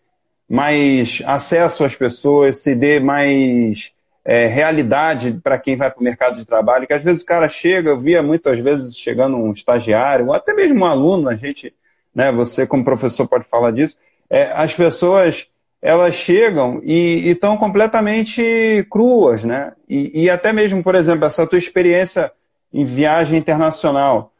[0.49, 3.93] mais acesso às pessoas, se dê mais
[4.23, 7.47] é, realidade para quem vai para o mercado de trabalho, que às vezes o cara
[7.47, 11.73] chega, eu via muitas vezes chegando um estagiário, ou até mesmo um aluno, a gente,
[12.13, 13.97] né, você como professor pode falar disso,
[14.29, 15.47] é, as pessoas
[15.85, 19.73] elas chegam e estão completamente cruas, né?
[19.87, 22.31] E, e, até mesmo, por exemplo, essa tua experiência
[22.73, 24.31] em viagem internacional.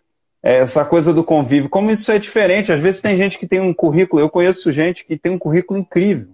[0.42, 2.72] é, essa coisa do convívio, como isso é diferente.
[2.72, 5.80] Às vezes tem gente que tem um currículo, eu conheço gente que tem um currículo
[5.80, 6.30] incrível,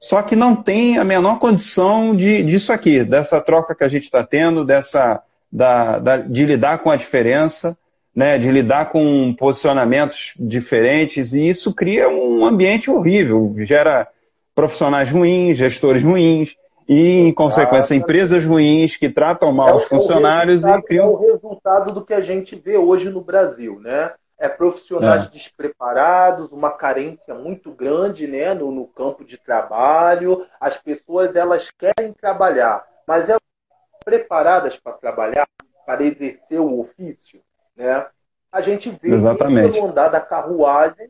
[0.00, 4.04] só que não tem a menor condição de, disso aqui, dessa troca que a gente
[4.04, 7.76] está tendo, dessa da, da, de lidar com a diferença,
[8.14, 14.08] né, de lidar com posicionamentos diferentes, e isso cria um ambiente horrível, gera
[14.58, 16.56] profissionais ruins, gestores ruins,
[16.88, 21.04] e, em consequência, empresas ruins que tratam mal é os funcionários e criam.
[21.04, 24.14] É o resultado do que a gente vê hoje no Brasil, né?
[24.36, 25.28] É profissionais é.
[25.30, 30.44] despreparados, uma carência muito grande né, no, no campo de trabalho.
[30.60, 35.46] As pessoas elas querem trabalhar, mas elas estão preparadas para trabalhar,
[35.86, 37.40] para exercer o ofício,
[37.76, 38.06] né?
[38.50, 39.74] A gente vê Exatamente.
[39.74, 41.08] que andar da carruagem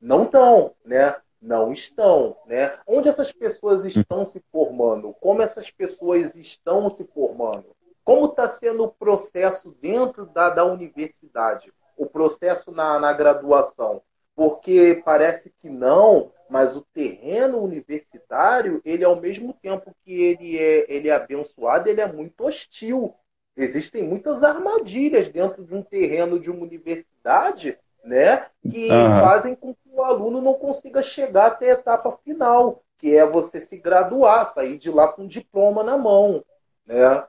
[0.00, 1.14] não estão, né?
[1.40, 2.78] Não estão, né?
[2.86, 5.14] Onde essas pessoas estão se formando?
[5.20, 7.74] Como essas pessoas estão se formando?
[8.04, 11.72] Como está sendo o processo dentro da, da universidade?
[11.96, 14.02] O processo na, na graduação?
[14.34, 20.86] Porque parece que não, mas o terreno universitário, ele ao mesmo tempo que ele é,
[20.88, 23.14] ele é abençoado, ele é muito hostil.
[23.56, 28.46] Existem muitas armadilhas dentro de um terreno de uma universidade né?
[28.62, 29.20] Que uhum.
[29.20, 33.60] fazem com que o aluno não consiga chegar até a etapa final, que é você
[33.60, 36.42] se graduar, sair de lá com um diploma na mão,
[36.86, 37.22] né?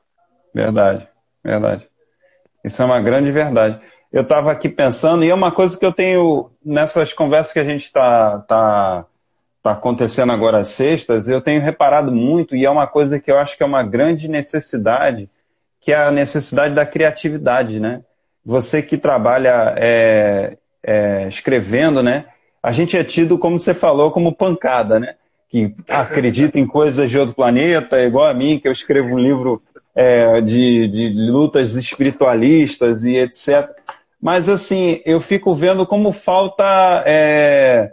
[0.54, 1.08] Verdade,
[1.42, 1.88] verdade.
[2.64, 3.80] Isso é uma grande verdade.
[4.12, 7.64] Eu estava aqui pensando, e é uma coisa que eu tenho nessas conversas que a
[7.64, 9.06] gente está tá,
[9.62, 13.38] tá acontecendo agora às sextas, eu tenho reparado muito, e é uma coisa que eu
[13.38, 15.30] acho que é uma grande necessidade,
[15.80, 18.02] que é a necessidade da criatividade, né?
[18.44, 22.26] Você que trabalha é, é, escrevendo, né?
[22.62, 25.14] A gente é tido, como você falou, como pancada, né?
[25.48, 29.60] Que acredita em coisas de outro planeta, igual a mim, que eu escrevo um livro
[29.94, 33.68] é, de, de lutas espiritualistas e etc.
[34.20, 37.92] Mas, assim, eu fico vendo como falta, é,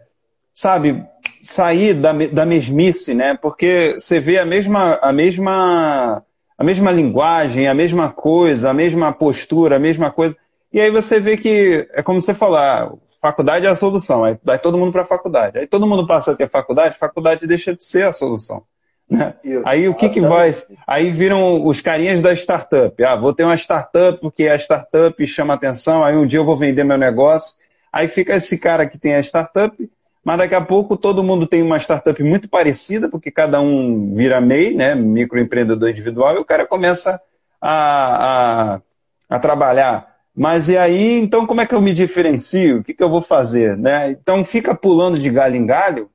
[0.54, 1.04] sabe,
[1.42, 3.38] sair da, da mesmice, né?
[3.42, 6.24] Porque você vê a mesma, a mesma,
[6.56, 10.38] a mesma linguagem, a mesma coisa, a mesma postura, a mesma coisa.
[10.72, 14.38] E aí você vê que, é como você falar, ah, faculdade é a solução, aí
[14.44, 15.60] vai todo mundo para a faculdade.
[15.60, 18.64] Aí todo mundo passa a ter faculdade, faculdade deixa de ser a solução.
[19.10, 19.34] Né?
[19.66, 20.54] Aí o que, que vai.
[20.86, 23.04] Aí viram os carinhas da startup.
[23.04, 26.56] Ah, vou ter uma startup porque a startup chama atenção, aí um dia eu vou
[26.56, 27.56] vender meu negócio.
[27.92, 29.76] Aí fica esse cara que tem a startup,
[30.24, 34.40] mas daqui a pouco todo mundo tem uma startup muito parecida, porque cada um vira
[34.40, 37.20] MEI, né, microempreendedor individual, e o cara começa
[37.60, 38.82] a, a,
[39.28, 40.09] a trabalhar
[40.40, 42.78] mas e aí, então como é que eu me diferencio?
[42.78, 43.78] O que, que eu vou fazer?
[43.78, 44.12] Né?
[44.12, 46.10] Então fica pulando de galho em galho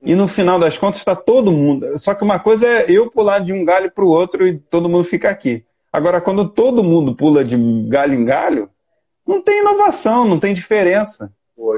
[0.00, 1.98] e no final das contas está todo mundo.
[1.98, 4.88] Só que uma coisa é eu pular de um galho para o outro e todo
[4.88, 5.64] mundo fica aqui.
[5.92, 7.56] Agora, quando todo mundo pula de
[7.88, 8.70] galho em galho,
[9.26, 11.32] não tem inovação, não tem diferença.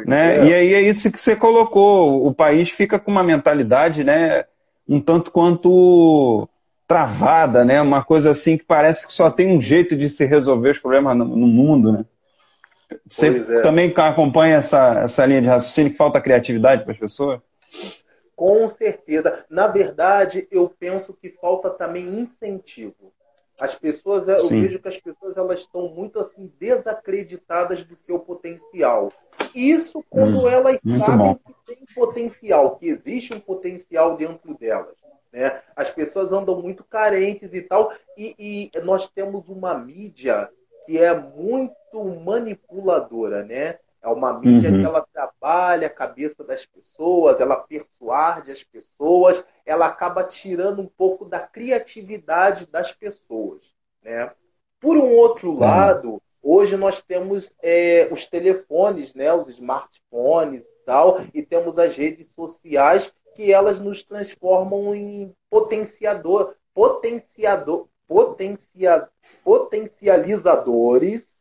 [0.07, 0.41] né?
[0.41, 0.45] É.
[0.45, 2.27] E aí é isso que você colocou.
[2.27, 4.45] O país fica com uma mentalidade né,
[4.87, 6.47] um tanto quanto
[6.93, 7.81] travada, né?
[7.81, 11.17] Uma coisa assim que parece que só tem um jeito de se resolver os problemas
[11.17, 12.05] no, no mundo, né?
[13.07, 13.61] Você é.
[13.63, 17.41] também acompanha essa, essa linha de raciocínio que falta criatividade para as pessoas?
[18.37, 19.43] Com certeza.
[19.49, 23.11] Na verdade, eu penso que falta também incentivo.
[23.59, 24.61] As pessoas, eu Sim.
[24.61, 29.11] vejo que as pessoas elas estão muito assim desacreditadas do seu potencial.
[29.55, 31.35] Isso quando hum, elas sabem bom.
[31.37, 35.02] que tem potencial, que existe um potencial dentro delas.
[35.33, 35.61] Né?
[35.75, 40.51] As pessoas andam muito carentes e tal, e, e nós temos uma mídia
[40.85, 43.79] que é muito manipuladora, né?
[44.03, 44.81] É uma mídia uhum.
[44.81, 50.89] que ela trabalha a cabeça das pessoas, ela persuade as pessoas, ela acaba tirando um
[50.89, 53.63] pouco da criatividade das pessoas,
[54.03, 54.33] né?
[54.81, 59.33] Por um outro lado, hoje nós temos é, os telefones, né?
[59.33, 66.55] Os smartphones e tal, e temos as redes sociais que elas nos transformam em potenciador,
[66.75, 69.09] potenciador, potencia,
[69.45, 71.33] potencializadores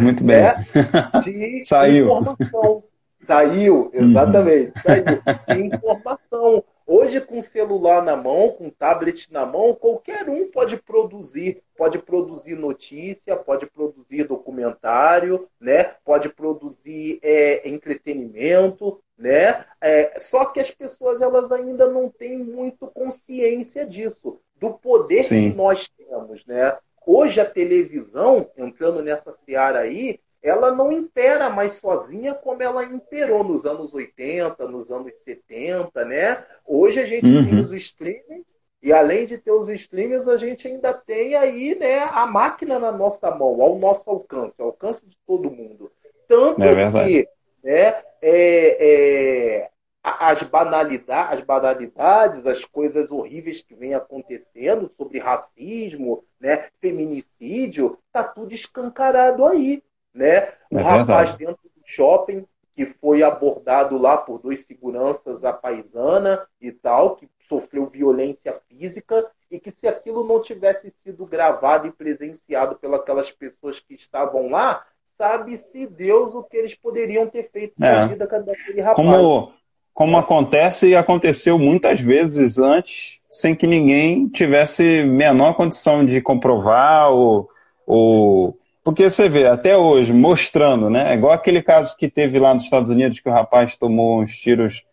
[0.00, 0.42] Muito bem.
[0.42, 0.54] Né,
[1.22, 2.04] de Saiu.
[2.06, 2.84] informação.
[3.26, 4.72] Saiu, exatamente.
[4.80, 5.22] Saiu.
[5.48, 6.64] De informação.
[6.86, 11.62] Hoje, com celular na mão, com tablet na mão, qualquer um pode produzir.
[11.76, 15.84] Pode produzir notícia, pode produzir documentário, né?
[16.04, 19.64] pode produzir é, entretenimento, né?
[19.80, 25.50] É, só que as pessoas elas ainda não têm muito consciência disso, do poder Sim.
[25.50, 26.76] que nós temos, né?
[27.04, 33.44] Hoje a televisão, entrando nessa seara aí, ela não impera mais sozinha como ela imperou
[33.44, 36.44] nos anos 80, nos anos 70, né?
[36.66, 37.44] Hoje a gente uhum.
[37.44, 38.46] tem os streamings
[38.82, 42.90] E além de ter os streamers, a gente ainda tem aí né, a máquina na
[42.90, 45.92] nossa mão, ao nosso alcance, ao alcance de todo mundo.
[46.26, 47.28] Tanto é que
[47.62, 49.70] né, é, é,
[50.02, 58.24] as, banalidades, as banalidades, as coisas horríveis que vêm acontecendo sobre racismo, né, feminicídio, tá
[58.24, 59.80] tudo escancarado aí.
[60.14, 60.48] Né?
[60.70, 66.40] O é rapaz dentro do shopping que foi abordado lá por dois seguranças a paisana
[66.60, 71.92] e tal, que sofreu violência física e que se aquilo não tivesse sido gravado e
[71.92, 74.84] presenciado pelas pessoas que estavam lá,
[75.18, 77.92] sabe-se Deus o que eles poderiam ter feito é.
[77.92, 78.96] na vida daquele rapaz.
[78.96, 79.52] Como,
[79.92, 87.12] como acontece e aconteceu muitas vezes antes, sem que ninguém tivesse menor condição de comprovar
[87.12, 87.50] ou,
[87.86, 91.12] ou porque você vê, até hoje, mostrando, né?
[91.12, 94.36] É igual aquele caso que teve lá nos Estados Unidos que o rapaz tomou uns
[94.38, 94.84] tiros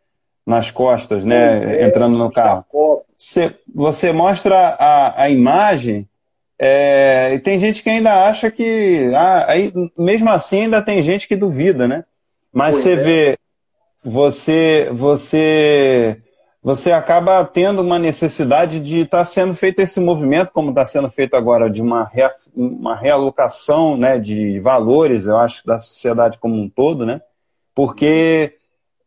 [0.46, 1.82] nas costas, né?
[1.82, 2.66] É, entrando no carro.
[3.18, 6.08] Você, você mostra a, a imagem
[6.58, 9.10] é, e tem gente que ainda acha que.
[9.16, 12.04] Ah, aí, mesmo assim, ainda tem gente que duvida, né?
[12.52, 12.96] Mas pois você é.
[12.96, 13.38] vê,
[14.04, 16.18] você, você,
[16.62, 21.10] você acaba tendo uma necessidade de estar tá sendo feito esse movimento, como está sendo
[21.10, 26.56] feito agora, de uma, rea, uma realocação né, de valores, eu acho, da sociedade como
[26.56, 27.22] um todo, né?
[27.74, 28.58] Porque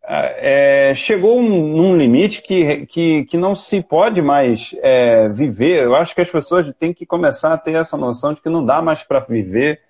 [0.03, 5.85] é, chegou um, num limite que, que, que não se pode mais é, viver.
[5.85, 8.65] Eu acho que as pessoas têm que começar a ter essa noção de que não
[8.65, 9.81] dá mais para viver,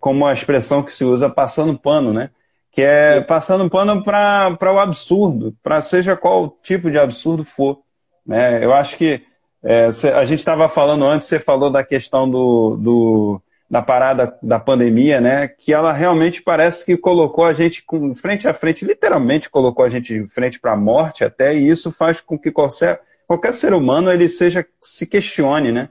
[0.00, 2.30] como a expressão que se usa, passando pano, né?
[2.76, 7.80] Que é passando pano para o absurdo, para seja qual tipo de absurdo for.
[8.24, 8.62] Né?
[8.62, 9.24] Eu acho que
[9.64, 14.60] é, a gente estava falando antes, você falou da questão do, do da parada da
[14.60, 15.48] pandemia, né?
[15.48, 19.88] Que ela realmente parece que colocou a gente com, frente a frente, literalmente colocou a
[19.88, 24.12] gente frente para a morte até, e isso faz com que qualquer, qualquer ser humano
[24.12, 25.88] ele seja se questione, né?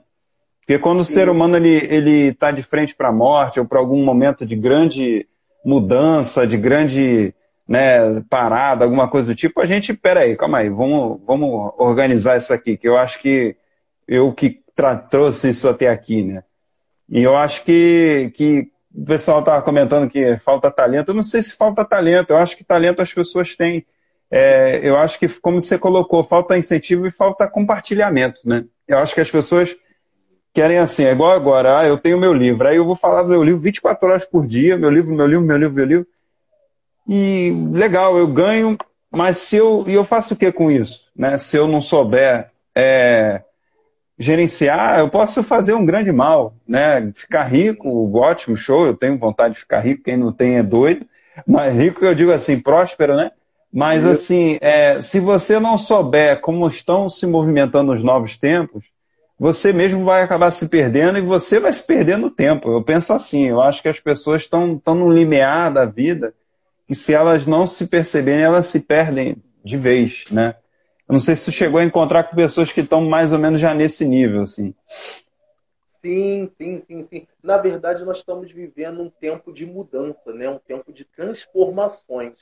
[0.62, 1.12] Porque quando Sim.
[1.12, 4.46] o ser humano ele ele está de frente para a morte ou para algum momento
[4.46, 5.28] de grande
[5.66, 7.34] mudança, de grande
[7.68, 12.54] né, parada, alguma coisa do tipo, a gente, peraí, calma aí, vamos, vamos organizar isso
[12.54, 13.56] aqui, que eu acho que
[14.08, 14.62] eu que
[15.10, 16.44] trouxe isso até aqui, né?
[17.10, 21.10] E eu acho que, que o pessoal estava comentando que falta talento.
[21.10, 23.86] Eu não sei se falta talento, eu acho que talento as pessoas têm.
[24.30, 28.42] É, eu acho que, como você colocou, falta incentivo e falta compartilhamento.
[28.44, 28.66] Né?
[28.88, 29.76] Eu acho que as pessoas
[30.56, 33.30] querem assim, é igual agora, ah, eu tenho meu livro, aí eu vou falar do
[33.30, 36.08] meu livro 24 horas por dia, meu livro, meu livro, meu livro, meu livro.
[37.08, 38.78] E legal, eu ganho,
[39.12, 39.84] mas se eu.
[39.86, 41.08] E eu faço o que com isso?
[41.16, 41.38] Né?
[41.38, 43.44] Se eu não souber é,
[44.18, 47.12] gerenciar, eu posso fazer um grande mal, né?
[47.14, 51.06] Ficar rico, ótimo, show, eu tenho vontade de ficar rico, quem não tem é doido,
[51.46, 53.30] mas rico eu digo assim, próspero, né?
[53.72, 58.95] Mas assim, é, se você não souber como estão se movimentando os novos tempos,
[59.38, 62.72] você mesmo vai acabar se perdendo e você vai se perder no tempo.
[62.72, 66.34] Eu penso assim, eu acho que as pessoas estão, no limiar da vida
[66.88, 70.56] e se elas não se perceberem, elas se perdem de vez, né?
[71.08, 73.60] Eu não sei se você chegou a encontrar com pessoas que estão mais ou menos
[73.60, 74.74] já nesse nível, assim.
[76.02, 77.28] Sim, sim, sim, sim.
[77.44, 80.50] Na verdade, nós estamos vivendo um tempo de mudança, né?
[80.50, 82.34] um tempo de transformações.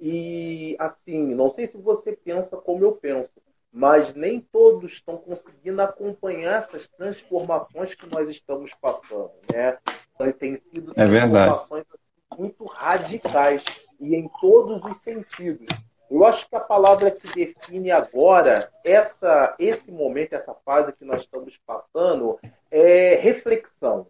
[0.00, 3.30] E, assim, não sei se você pensa como eu penso,
[3.76, 9.32] mas nem todos estão conseguindo acompanhar essas transformações que nós estamos passando.
[9.52, 9.76] Né?
[10.38, 11.84] Tem sido é transformações
[12.32, 13.62] é muito radicais
[14.00, 15.66] e em todos os sentidos.
[16.10, 21.20] Eu acho que a palavra que define agora essa, esse momento, essa fase que nós
[21.20, 22.38] estamos passando,
[22.70, 24.06] é reflexão.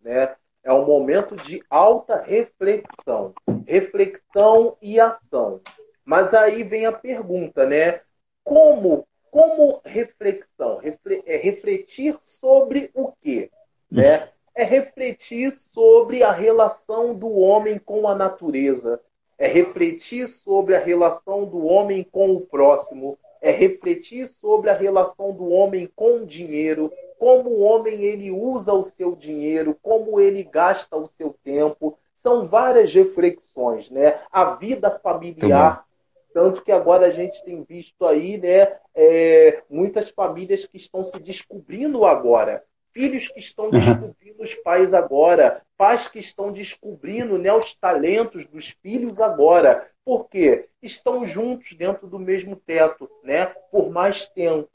[0.00, 0.36] Né?
[0.62, 3.34] É um momento de alta reflexão.
[3.66, 5.60] Reflexão e ação.
[6.04, 8.02] Mas aí vem a pergunta, né?
[8.44, 10.80] Como, como reflexão?
[11.26, 13.50] é refletir sobre o quê?
[13.90, 14.28] Né?
[14.54, 19.00] É refletir sobre a relação do homem com a natureza
[19.40, 25.32] é refletir sobre a relação do homem com o próximo, é refletir sobre a relação
[25.32, 30.42] do homem com o dinheiro, como o homem ele usa o seu dinheiro, como ele
[30.42, 31.98] gasta o seu tempo.
[32.18, 34.20] São várias reflexões, né?
[34.30, 35.86] A vida familiar,
[36.32, 41.18] tanto que agora a gente tem visto aí, né, é, muitas famílias que estão se
[41.20, 42.62] descobrindo agora
[42.92, 43.70] filhos que estão uhum.
[43.70, 49.88] descobrindo os pais agora, pais que estão descobrindo né, os talentos dos filhos agora.
[50.04, 50.68] Por quê?
[50.82, 53.46] Estão juntos dentro do mesmo teto, né?
[53.70, 54.68] Por mais tempo,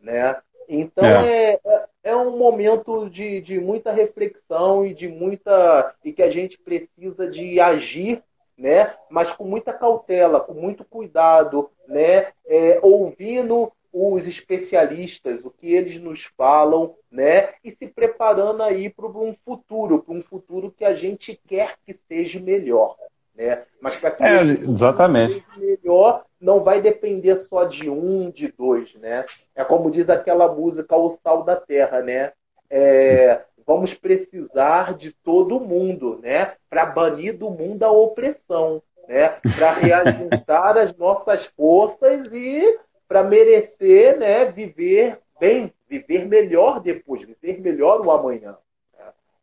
[0.00, 0.36] né?
[0.68, 6.22] Então é, é, é um momento de, de muita reflexão e de muita e que
[6.22, 8.22] a gente precisa de agir,
[8.56, 8.94] né?
[9.10, 12.28] Mas com muita cautela, com muito cuidado, né?
[12.46, 17.50] É, ouvindo os especialistas, o que eles nos falam, né?
[17.62, 21.96] E se preparando aí para um futuro, para um futuro que a gente quer que
[22.08, 22.96] seja melhor,
[23.36, 23.62] né?
[23.80, 25.44] Mas para que é, exatamente.
[25.52, 29.24] seja melhor, não vai depender só de um, de dois, né?
[29.54, 32.32] É como diz aquela música O Sal da Terra, né?
[32.68, 36.52] É, vamos precisar de todo mundo, né?
[36.68, 39.36] Para banir do mundo a opressão, né?
[39.56, 44.46] Para reajustar as nossas forças e para merecer, né?
[44.46, 48.56] Viver bem, viver melhor depois, viver melhor o amanhã.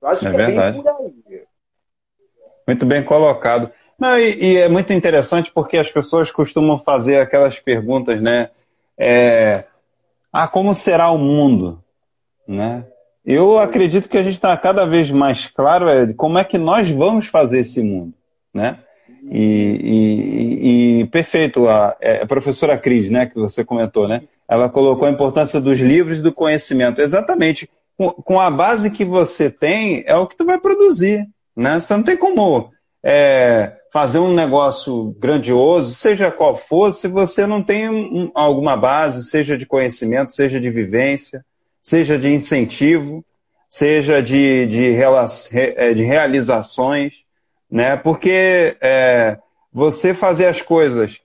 [0.02, 0.80] Eu acho é que verdade.
[0.80, 1.44] é bem por aí.
[2.68, 3.72] Muito bem colocado.
[4.00, 8.50] Não, e, e, é muito interessante porque as pessoas costumam fazer aquelas perguntas, né?
[8.98, 9.66] É,
[10.34, 11.84] ah, como será o mundo?
[12.48, 12.86] Né?
[13.26, 16.90] Eu acredito que a gente está cada vez mais claro é como é que nós
[16.90, 18.14] vamos fazer esse mundo,
[18.54, 18.80] né?
[19.30, 19.40] E,
[19.84, 24.24] e, e perfeito, a, é, a, professora Cris, né, que você comentou, né?
[24.50, 27.00] Ela colocou a importância dos livros e do conhecimento.
[27.00, 27.70] Exatamente.
[27.96, 31.80] Com, com, a base que você tem, é o que tu vai produzir, né?
[31.80, 32.72] Você não tem como
[33.06, 39.30] é, fazer um negócio grandioso, seja qual for, se você não tem um, alguma base,
[39.30, 41.46] seja de conhecimento, seja de vivência,
[41.92, 43.22] seja de incentivo,
[43.70, 44.96] seja de, de,
[45.54, 47.16] é, de realizações,
[47.70, 47.98] né?
[47.98, 49.38] Porque é,
[49.74, 51.20] você fazer as coisas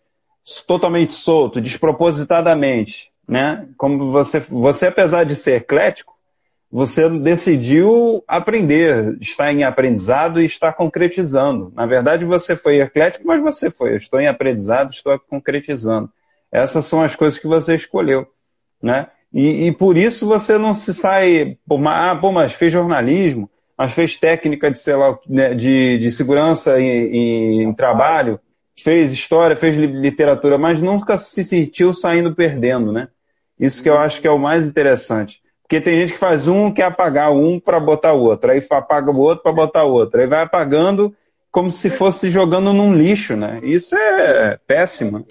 [0.67, 3.69] totalmente solto, despropositadamente, né?
[3.77, 6.15] Como você, você apesar de ser eclético,
[6.69, 11.73] você decidiu aprender, está em aprendizado e está concretizando.
[11.77, 13.93] Na verdade, você foi eclético, mas você foi.
[13.93, 16.11] Eu estou em aprendizado, estou concretizando.
[16.51, 18.27] Essas são as coisas que você escolheu,
[18.83, 19.07] né?
[19.37, 21.59] E, e por isso você não se sai,
[21.89, 26.81] ah, pô, mas fez jornalismo, mas fez técnica de, sei lá, né, de, de segurança
[26.81, 28.41] em, em trabalho,
[28.75, 33.09] fez história, fez literatura, mas nunca se sentiu saindo perdendo, né?
[33.61, 35.43] Isso que eu acho que é o mais interessante.
[35.63, 39.11] Porque tem gente que faz um, quer apagar um para botar o outro, aí apaga
[39.11, 41.15] o outro para botar o outro, aí vai apagando
[41.51, 43.61] como se fosse jogando num lixo, né?
[43.63, 45.27] Isso é péssimo.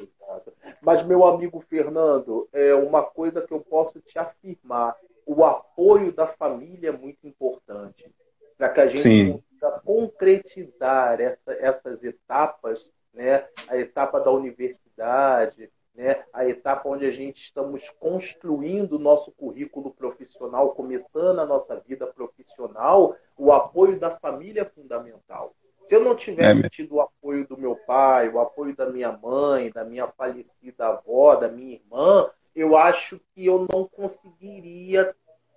[0.85, 6.27] Mas, meu amigo Fernando, é uma coisa que eu posso te afirmar: o apoio da
[6.27, 8.13] família é muito importante
[8.55, 9.31] para que a gente Sim.
[9.31, 13.45] consiga concretizar essa, essas etapas, né?
[13.67, 16.23] a etapa da universidade, né?
[16.31, 22.05] a etapa onde a gente estamos construindo o nosso currículo profissional, começando a nossa vida
[22.05, 25.51] profissional, o apoio da família é fundamental.
[25.87, 29.11] Se eu não tivesse é tido o apoio do meu pai, o apoio da minha
[29.11, 35.13] mãe, da minha falecida avó, da minha irmã, eu acho que eu não conseguiria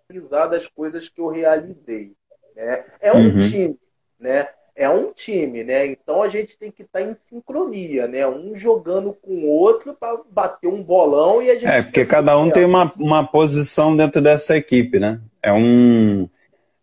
[0.08, 2.12] realizar das coisas que eu realizei.
[2.56, 2.84] Né?
[3.00, 3.48] É um uhum.
[3.48, 3.78] time,
[4.18, 4.48] né?
[4.74, 5.86] É um time, né?
[5.86, 8.26] Então a gente tem que estar tá em sincronia, né?
[8.28, 11.66] Um jogando com o outro para bater um bolão e a gente.
[11.66, 15.20] É, porque cada um tem uma, uma posição dentro dessa equipe, né?
[15.42, 16.28] É um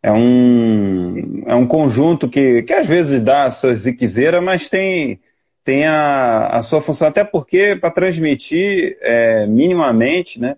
[0.05, 5.19] é um, é um conjunto que, que às vezes dá a sua ziquezeira, mas tem,
[5.65, 10.57] tem a, a sua função, até porque para transmitir é, minimamente né,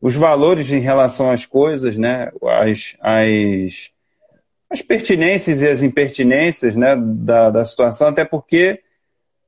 [0.00, 3.90] os valores em relação às coisas, né, as, as,
[4.70, 8.80] as pertinências e as impertinências né, da, da situação, até porque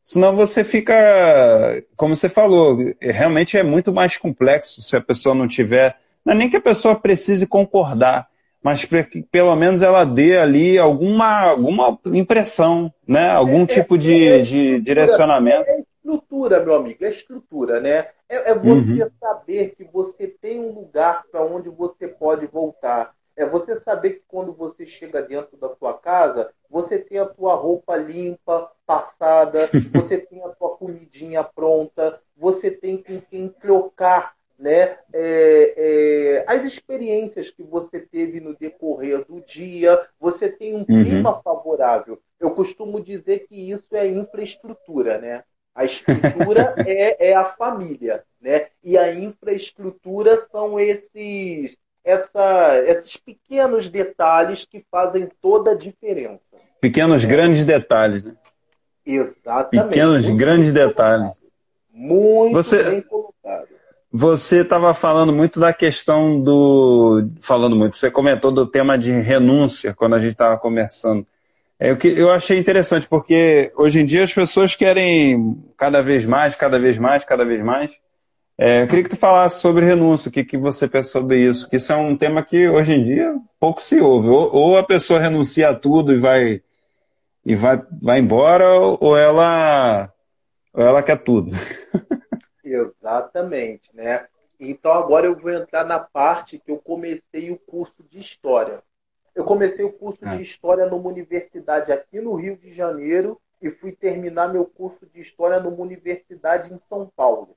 [0.05, 5.49] senão você fica, como você falou, realmente é muito mais complexo se a pessoa não
[5.49, 8.29] tiver, não é nem que a pessoa precise concordar,
[8.63, 13.31] mas para que pelo menos ela dê ali alguma, alguma impressão, né?
[13.31, 15.69] algum é, tipo de, é, é de direcionamento.
[15.69, 18.09] É estrutura, meu amigo, é estrutura, né?
[18.29, 19.11] É, é você uhum.
[19.21, 23.15] saber que você tem um lugar para onde você pode voltar.
[23.37, 27.55] É você saber que quando você chega dentro da tua casa, você tem a tua
[27.55, 34.97] roupa limpa, passada, você tem a tua comidinha pronta, você tem com quem trocar né,
[35.13, 40.85] é, é, as experiências que você teve no decorrer do dia, você tem um uhum.
[40.85, 42.21] clima favorável.
[42.41, 45.45] Eu costumo dizer que isso é infraestrutura, né?
[45.75, 48.67] A estrutura é, é a família, né?
[48.83, 56.41] E a infraestrutura são esses, essa, esses pequenos detalhes que fazem toda a diferença.
[56.81, 57.31] Pequenos né?
[57.31, 58.35] grandes detalhes, né?
[59.07, 59.89] Exatamente.
[59.89, 61.41] Pequenos Muito grandes detalhes.
[61.91, 62.83] Muito você...
[62.83, 63.78] bem colocado.
[64.11, 67.29] Você estava falando muito da questão do.
[67.43, 71.27] Falando muito, você comentou do tema de renúncia quando a gente estava conversando.
[71.79, 76.57] É, que eu achei interessante, porque hoje em dia as pessoas querem cada vez mais,
[76.57, 77.93] cada vez mais, cada vez mais.
[78.57, 81.69] É, eu queria que tu falasse sobre renúncia, o que, que você pensa sobre isso,
[81.71, 84.29] que isso é um tema que hoje em dia pouco se ouve.
[84.29, 86.63] Ou, ou a pessoa renuncia a tudo e vai
[87.45, 88.69] e vai, vai embora,
[89.01, 90.13] ou ela,
[90.73, 91.53] ou ela quer tudo.
[92.73, 94.27] Exatamente, né?
[94.61, 98.83] Então agora eu vou entrar na parte que eu comecei o curso de História.
[99.35, 100.43] Eu comecei o curso de é.
[100.43, 105.61] História numa universidade aqui no Rio de Janeiro e fui terminar meu curso de História
[105.61, 107.57] numa universidade em São Paulo.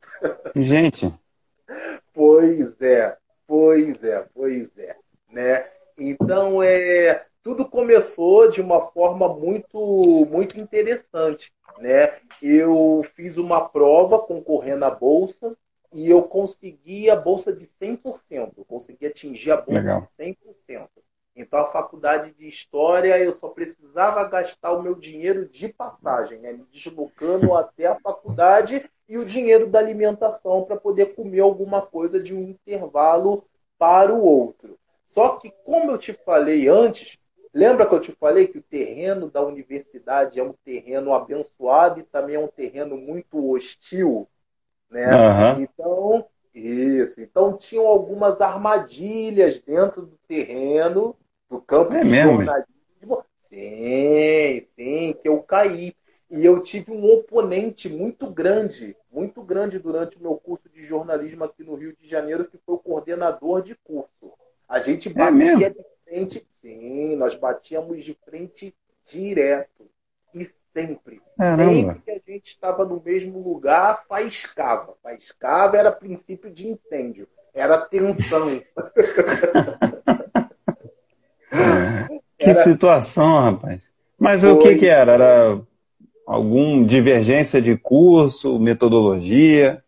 [0.56, 1.12] Gente.
[2.14, 4.96] pois é, pois é, pois é.
[5.30, 5.66] Né?
[5.98, 11.52] Então, é, tudo começou de uma forma muito, muito interessante.
[11.78, 12.18] Né?
[12.42, 15.56] Eu fiz uma prova concorrendo à bolsa
[15.92, 18.52] e eu consegui a bolsa de 100%.
[18.56, 20.08] Eu consegui atingir a bolsa Legal.
[20.18, 20.36] de
[20.68, 20.88] 100%.
[21.34, 26.52] Então, a faculdade de História, eu só precisava gastar o meu dinheiro de passagem, né?
[26.52, 32.20] me deslocando até a faculdade e o dinheiro da alimentação para poder comer alguma coisa
[32.20, 33.44] de um intervalo
[33.78, 34.78] para o outro.
[35.08, 37.18] Só que, como eu te falei antes,
[37.52, 42.04] lembra que eu te falei que o terreno da universidade é um terreno abençoado e
[42.04, 44.28] também é um terreno muito hostil?
[44.90, 45.06] Né?
[45.06, 45.62] Uhum.
[45.62, 47.20] Então, isso.
[47.20, 51.16] Então, tinham algumas armadilhas dentro do terreno
[51.48, 52.36] do campo é de mesmo?
[52.36, 53.24] jornalismo.
[53.40, 55.94] Sim, sim, que eu caí.
[56.30, 61.42] E eu tive um oponente muito grande, muito grande durante o meu curso de jornalismo
[61.42, 64.32] aqui no Rio de Janeiro, que foi o coordenador de curso.
[64.68, 68.74] A gente é batia é de frente, sim, nós batíamos de frente
[69.06, 69.88] direto.
[70.34, 71.22] E sempre.
[71.38, 71.94] Caramba.
[71.94, 74.96] Sempre que a gente estava no mesmo lugar, faiscava.
[75.02, 77.28] Faiscava era princípio de incêndio.
[77.54, 78.48] Era tensão.
[82.40, 82.62] Que era...
[82.62, 83.82] situação, rapaz.
[84.18, 84.50] Mas Foi...
[84.50, 85.12] o que, que era?
[85.12, 85.60] Era
[86.26, 89.84] algum divergência de curso, metodologia?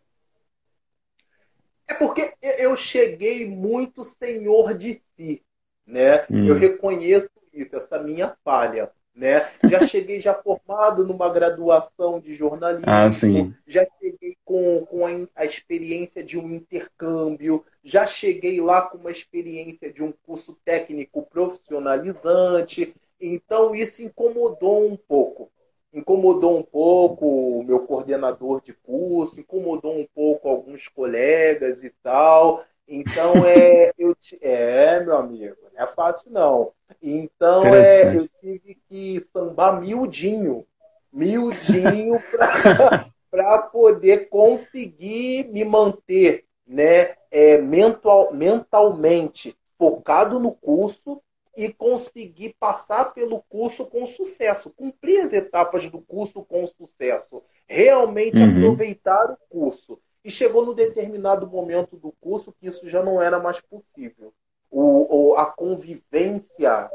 [1.87, 5.41] É porque eu cheguei muito senhor de si,
[5.85, 6.25] né?
[6.29, 6.47] Hum.
[6.47, 9.47] Eu reconheço isso, essa minha falha, né?
[9.69, 13.53] Já cheguei já formado numa graduação de jornalismo, ah, sim.
[13.67, 19.11] já cheguei com, com a, a experiência de um intercâmbio, já cheguei lá com uma
[19.11, 25.51] experiência de um curso técnico profissionalizante, então isso incomodou um pouco.
[25.93, 32.65] Incomodou um pouco o meu coordenador de curso, incomodou um pouco alguns colegas e tal.
[32.93, 36.71] Então é, eu é, meu amigo, não é fácil não.
[37.01, 40.63] Então é, eu tive que sambar miudinho,
[41.11, 42.21] miudinho
[43.31, 51.19] para poder conseguir me manter né, é, mental, mentalmente focado no curso
[51.57, 58.37] e conseguir passar pelo curso com sucesso, cumprir as etapas do curso com sucesso, realmente
[58.37, 58.51] uhum.
[58.51, 59.99] aproveitar o curso.
[60.23, 64.33] E chegou no determinado momento do curso que isso já não era mais possível.
[64.71, 66.89] O, a convivência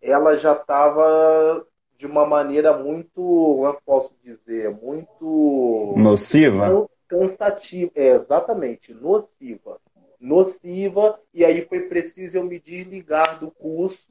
[0.00, 1.64] ela já estava
[1.96, 9.78] de uma maneira muito, como eu posso dizer, muito nociva cansativa, é, exatamente, nociva.
[10.18, 14.08] Nociva, e aí foi preciso eu me desligar do curso,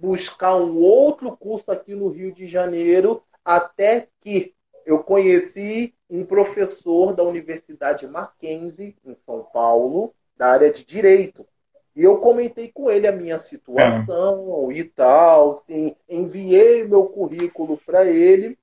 [0.00, 7.12] buscar um outro curso aqui no Rio de Janeiro, até que eu conheci um professor
[7.12, 11.46] da Universidade Mackenzie, em São Paulo, da área de Direito.
[11.94, 14.74] E eu comentei com ele a minha situação é.
[14.74, 18.58] e tal, assim, enviei meu currículo para ele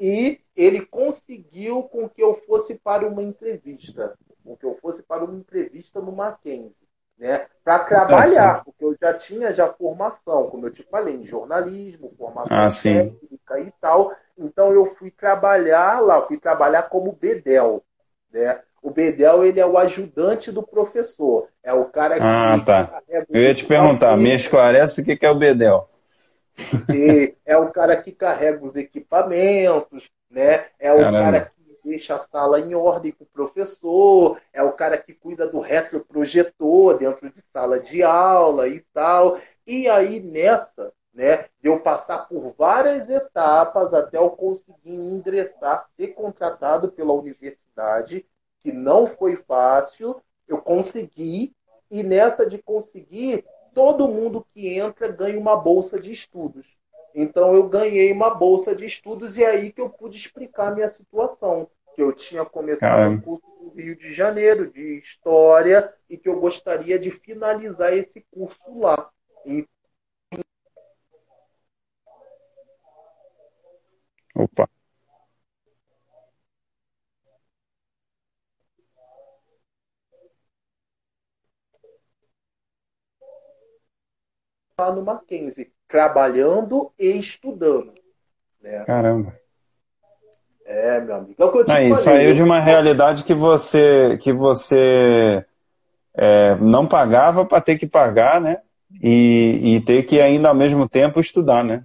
[0.00, 5.24] e ele conseguiu com que eu fosse para uma entrevista, com que eu fosse para
[5.24, 6.74] uma entrevista no Mackenzie,
[7.18, 7.46] né?
[7.62, 12.56] Para trabalhar, porque eu já tinha já formação, como eu te falei, em jornalismo, formação
[12.56, 14.14] ah, técnica e tal.
[14.38, 17.82] Então eu fui trabalhar lá, fui trabalhar como bedel,
[18.32, 18.60] né?
[18.80, 23.02] O bedel ele é o ajudante do professor, é o cara que Ah, tá.
[23.28, 25.88] Eu ia te perguntar, me esclarece o que é o bedel.
[26.92, 30.66] E é o cara que carrega os equipamentos, né?
[30.78, 31.18] É o Caramba.
[31.18, 35.46] cara que deixa a sala em ordem com o professor, é o cara que cuida
[35.46, 39.38] do retroprojetor dentro de sala de aula e tal.
[39.66, 46.08] E aí nessa, né, de eu passar por várias etapas até eu conseguir ingressar, ser
[46.08, 48.24] contratado pela universidade,
[48.60, 51.52] que não foi fácil, eu consegui,
[51.90, 53.44] e nessa de conseguir,
[53.74, 56.66] todo mundo que entra ganha uma bolsa de estudos.
[57.14, 60.74] Então eu ganhei uma bolsa de estudos e é aí que eu pude explicar a
[60.74, 61.68] minha situação.
[61.94, 66.38] Que eu tinha começado o curso no Rio de Janeiro de História e que eu
[66.38, 69.10] gostaria de finalizar esse curso lá.
[69.44, 69.66] E...
[74.38, 74.68] Opa.
[84.78, 87.92] lá no Mackenzie, trabalhando e estudando.
[88.62, 88.84] Né?
[88.84, 89.34] Caramba.
[90.64, 91.34] É, meu amigo.
[91.36, 92.04] É o que eu te Aí, falei.
[92.04, 95.44] saiu de uma realidade que você, que você
[96.14, 98.60] é, não pagava para ter que pagar, né?
[99.02, 101.84] E, e ter que ainda ao mesmo tempo estudar, né?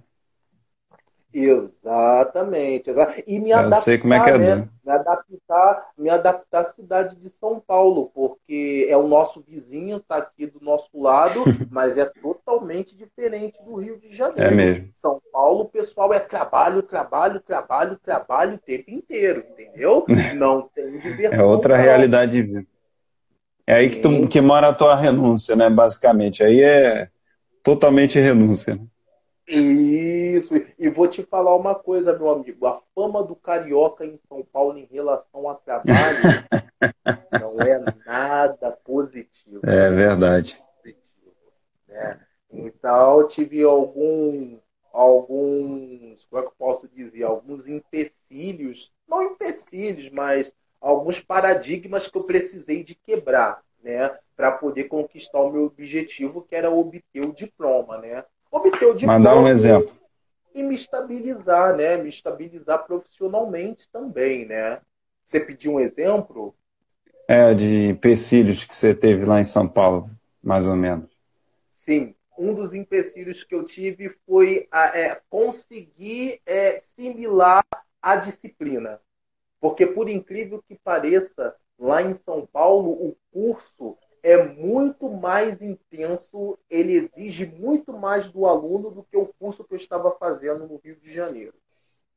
[1.34, 2.90] Exatamente.
[3.26, 4.56] E me Eu adaptar, sei como é que é né?
[4.56, 4.68] duro.
[4.84, 10.18] Me adaptar, me adaptar à cidade de São Paulo, porque é o nosso vizinho, está
[10.18, 14.42] aqui do nosso lado, mas é totalmente diferente do Rio de Janeiro.
[14.42, 14.88] É mesmo.
[15.02, 20.04] São Paulo, o pessoal é trabalho, trabalho, trabalho, trabalho o tempo inteiro, entendeu?
[20.36, 21.40] Não tem diversão.
[21.40, 22.66] É outra realidade de vida.
[23.66, 25.68] É aí que, tu, que mora a tua renúncia, né?
[25.68, 26.44] Basicamente.
[26.44, 27.08] Aí é
[27.62, 28.76] totalmente renúncia.
[28.76, 28.82] né?
[29.46, 32.66] Isso, e vou te falar uma coisa, meu amigo.
[32.66, 36.18] A fama do carioca em São Paulo em relação a trabalho
[37.40, 39.60] não é nada positivo.
[39.64, 40.58] É verdade.
[41.86, 42.20] né?
[42.50, 44.58] Então, eu tive algum,
[44.92, 52.16] alguns, como é que eu posso dizer, alguns empecilhos, não empecilhos, mas alguns paradigmas que
[52.16, 57.32] eu precisei de quebrar, né, para poder conquistar o meu objetivo, que era obter o
[57.34, 58.24] diploma, né?
[58.54, 59.92] Obter o diploma Mandar um exemplo.
[60.54, 61.96] e me estabilizar, né?
[61.96, 64.80] Me estabilizar profissionalmente também, né?
[65.26, 66.54] Você pediu um exemplo?
[67.26, 70.08] É, de empecilhos que você teve lá em São Paulo,
[70.40, 71.10] mais ou menos.
[71.74, 77.64] Sim, um dos empecilhos que eu tive foi é, conseguir é, similar
[78.00, 79.00] a disciplina.
[79.60, 86.58] Porque, por incrível que pareça, lá em São Paulo, o curso é muito mais intenso,
[86.70, 90.78] ele exige muito mais do aluno do que o curso que eu estava fazendo no
[90.82, 91.54] Rio de Janeiro.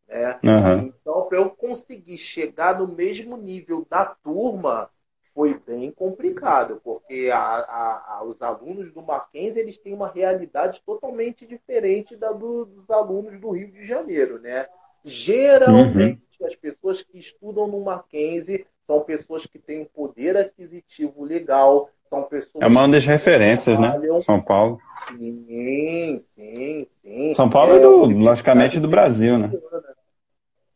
[0.07, 0.39] Né?
[0.45, 0.85] Aham.
[0.87, 4.89] Então, para eu conseguir chegar no mesmo nível da turma,
[5.33, 10.81] foi bem complicado, porque a- a- a- os alunos do Mackenzie eles têm uma realidade
[10.85, 14.67] totalmente diferente da do- dos alunos do Rio de Janeiro, né?
[15.03, 21.89] Geralmente, as pessoas que estudam no Mackenzie são pessoas que têm um poder aquisitivo legal,
[22.09, 23.99] são pessoas É uma das referências, né?
[24.19, 24.79] São Paulo.
[25.09, 27.33] Sim, sim, sim.
[27.33, 29.51] São Paulo é, do, universidade logicamente, do Brasil, né?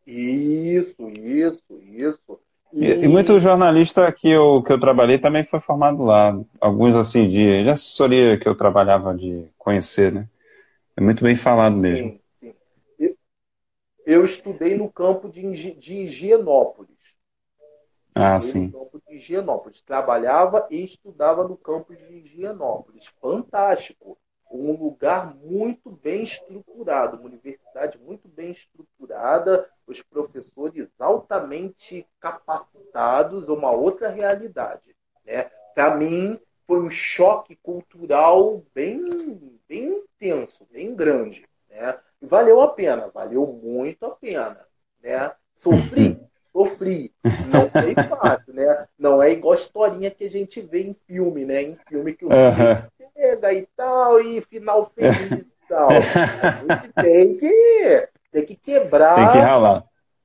[0.06, 2.40] Isso, isso, isso.
[2.74, 6.40] E, e muito jornalista que eu, que eu trabalhei também foi formado lá.
[6.60, 10.28] Alguns, assim, de, de assessoria que eu trabalhava de conhecer, né?
[10.96, 12.12] É muito bem falado mesmo.
[12.12, 12.54] Sim, sim.
[12.98, 13.16] Eu,
[14.06, 16.91] eu estudei no campo de, de Higienópolis.
[18.14, 18.68] Ah, Estudei sim.
[18.68, 19.82] No campo de Higienópolis.
[19.82, 23.08] Trabalhava e estudava no campo de Higienópolis.
[23.22, 24.18] Fantástico.
[24.50, 33.72] Um lugar muito bem estruturado, uma universidade muito bem estruturada, os professores altamente capacitados, uma
[33.72, 34.94] outra realidade.
[35.26, 35.50] Né?
[35.74, 36.38] Para mim,
[36.68, 39.00] foi um choque cultural bem,
[39.70, 41.44] bem intenso, bem grande.
[41.70, 41.98] Né?
[42.22, 44.66] E valeu a pena, valeu muito a pena.
[45.02, 45.32] Né?
[45.56, 46.20] Sofri,
[46.54, 47.12] sofri.
[47.44, 48.86] Não foi fácil, né?
[48.98, 51.64] Não é igual a historinha que a gente vê em filme, né?
[51.64, 52.88] Em filme que o Aham.
[53.16, 55.98] chega e tal, e final feliz e tal.
[56.60, 59.16] A gente tem que, tem que quebrar.
[59.16, 59.84] Tem que ralar.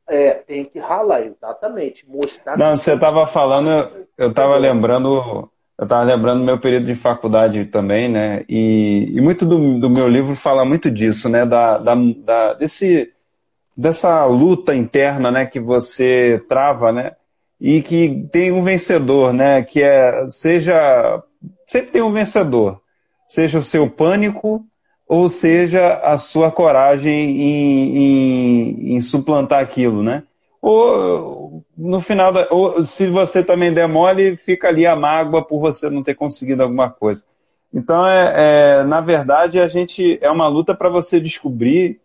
[0.08, 2.08] É, tem que ralar, exatamente.
[2.08, 6.94] Mostrar Não, você estava falando, eu estava lembrando, eu estava lembrando do meu período de
[6.94, 8.44] faculdade também, né?
[8.48, 11.44] E, e muito do, do meu livro fala muito disso, né?
[11.44, 13.12] Da, da, da- desse,
[13.76, 15.46] dessa luta interna, né?
[15.46, 17.12] Que você trava, né?
[17.60, 19.62] E que tem um vencedor, né?
[19.62, 21.22] Que é, seja,
[21.66, 22.80] sempre tem um vencedor,
[23.28, 24.64] seja o seu pânico
[25.08, 30.24] ou seja a sua coragem em, em, em suplantar aquilo, né?
[30.60, 35.60] Ou no final, da, ou se você também der mole, fica ali a mágoa por
[35.60, 37.24] você não ter conseguido alguma coisa.
[37.72, 42.00] Então, é, é, na verdade, a gente é uma luta para você descobrir,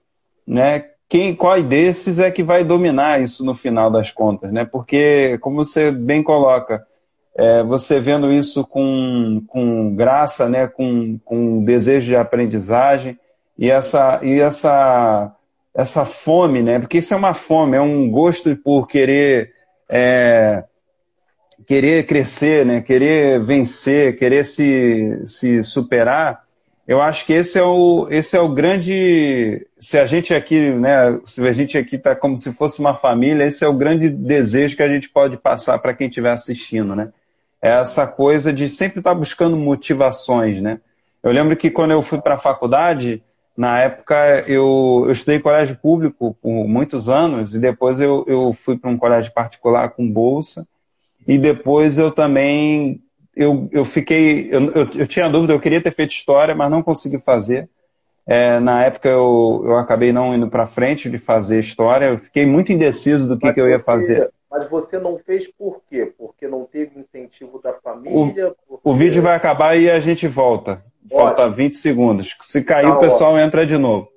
[0.46, 4.64] né, quem, qual desses é que vai dominar isso no final das contas, né?
[4.64, 6.88] Porque, como você bem coloca,
[7.36, 13.20] é, você vendo isso com, com graça, né, com, com desejo de aprendizagem
[13.60, 15.36] e essa, e essa,
[15.76, 16.80] essa fome, né?
[16.80, 19.52] Porque isso é uma fome, é um gosto por querer
[19.90, 20.64] é,
[21.68, 22.80] querer crescer, né?
[22.80, 26.46] Querer vencer, querer se, se superar.
[26.88, 31.20] Eu acho que esse é o esse é o grande se a gente aqui, né?
[31.26, 34.76] Se a gente aqui está como se fosse uma família, esse é o grande desejo
[34.76, 37.12] que a gente pode passar para quem estiver assistindo, né?
[37.62, 40.80] É essa coisa de sempre estar buscando motivações, né?
[41.22, 43.24] Eu lembro que quando eu fui para a faculdade,
[43.56, 48.78] na época eu, eu estudei colégio público por muitos anos e depois eu, eu fui
[48.78, 50.68] para um colégio particular com bolsa
[51.28, 53.00] e depois eu também
[53.36, 56.84] eu, eu fiquei eu, eu, eu tinha dúvida, eu queria ter feito história, mas não
[56.84, 57.70] consegui fazer.
[58.28, 62.46] É, na época eu, eu acabei não indo para frente de fazer história, eu fiquei
[62.46, 64.32] muito indeciso do que, que eu ia fazer.
[64.50, 66.14] Mas você não fez por quê?
[66.18, 68.50] Porque não teve incentivo da família?
[68.50, 68.90] O, porque...
[68.90, 70.84] o vídeo vai acabar e a gente volta.
[71.10, 71.56] Falta Ótimo.
[71.56, 72.38] 20 segundos.
[72.42, 73.46] Se cair, tá o pessoal ótimo.
[73.46, 74.10] entra de novo.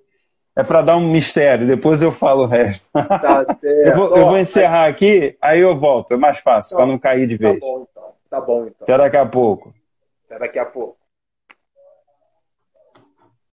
[0.57, 2.85] É para dar um mistério, depois eu falo o resto.
[2.93, 6.15] Tá eu, vou, eu, vou, encerrar aqui, aí eu volto.
[6.15, 7.61] É mais fácil, para não cair de tá vez.
[7.61, 7.94] Tá bom, então.
[8.35, 8.83] Tá bom, então.
[8.83, 9.73] Até daqui a pouco.
[10.27, 10.99] Até daqui a pouco.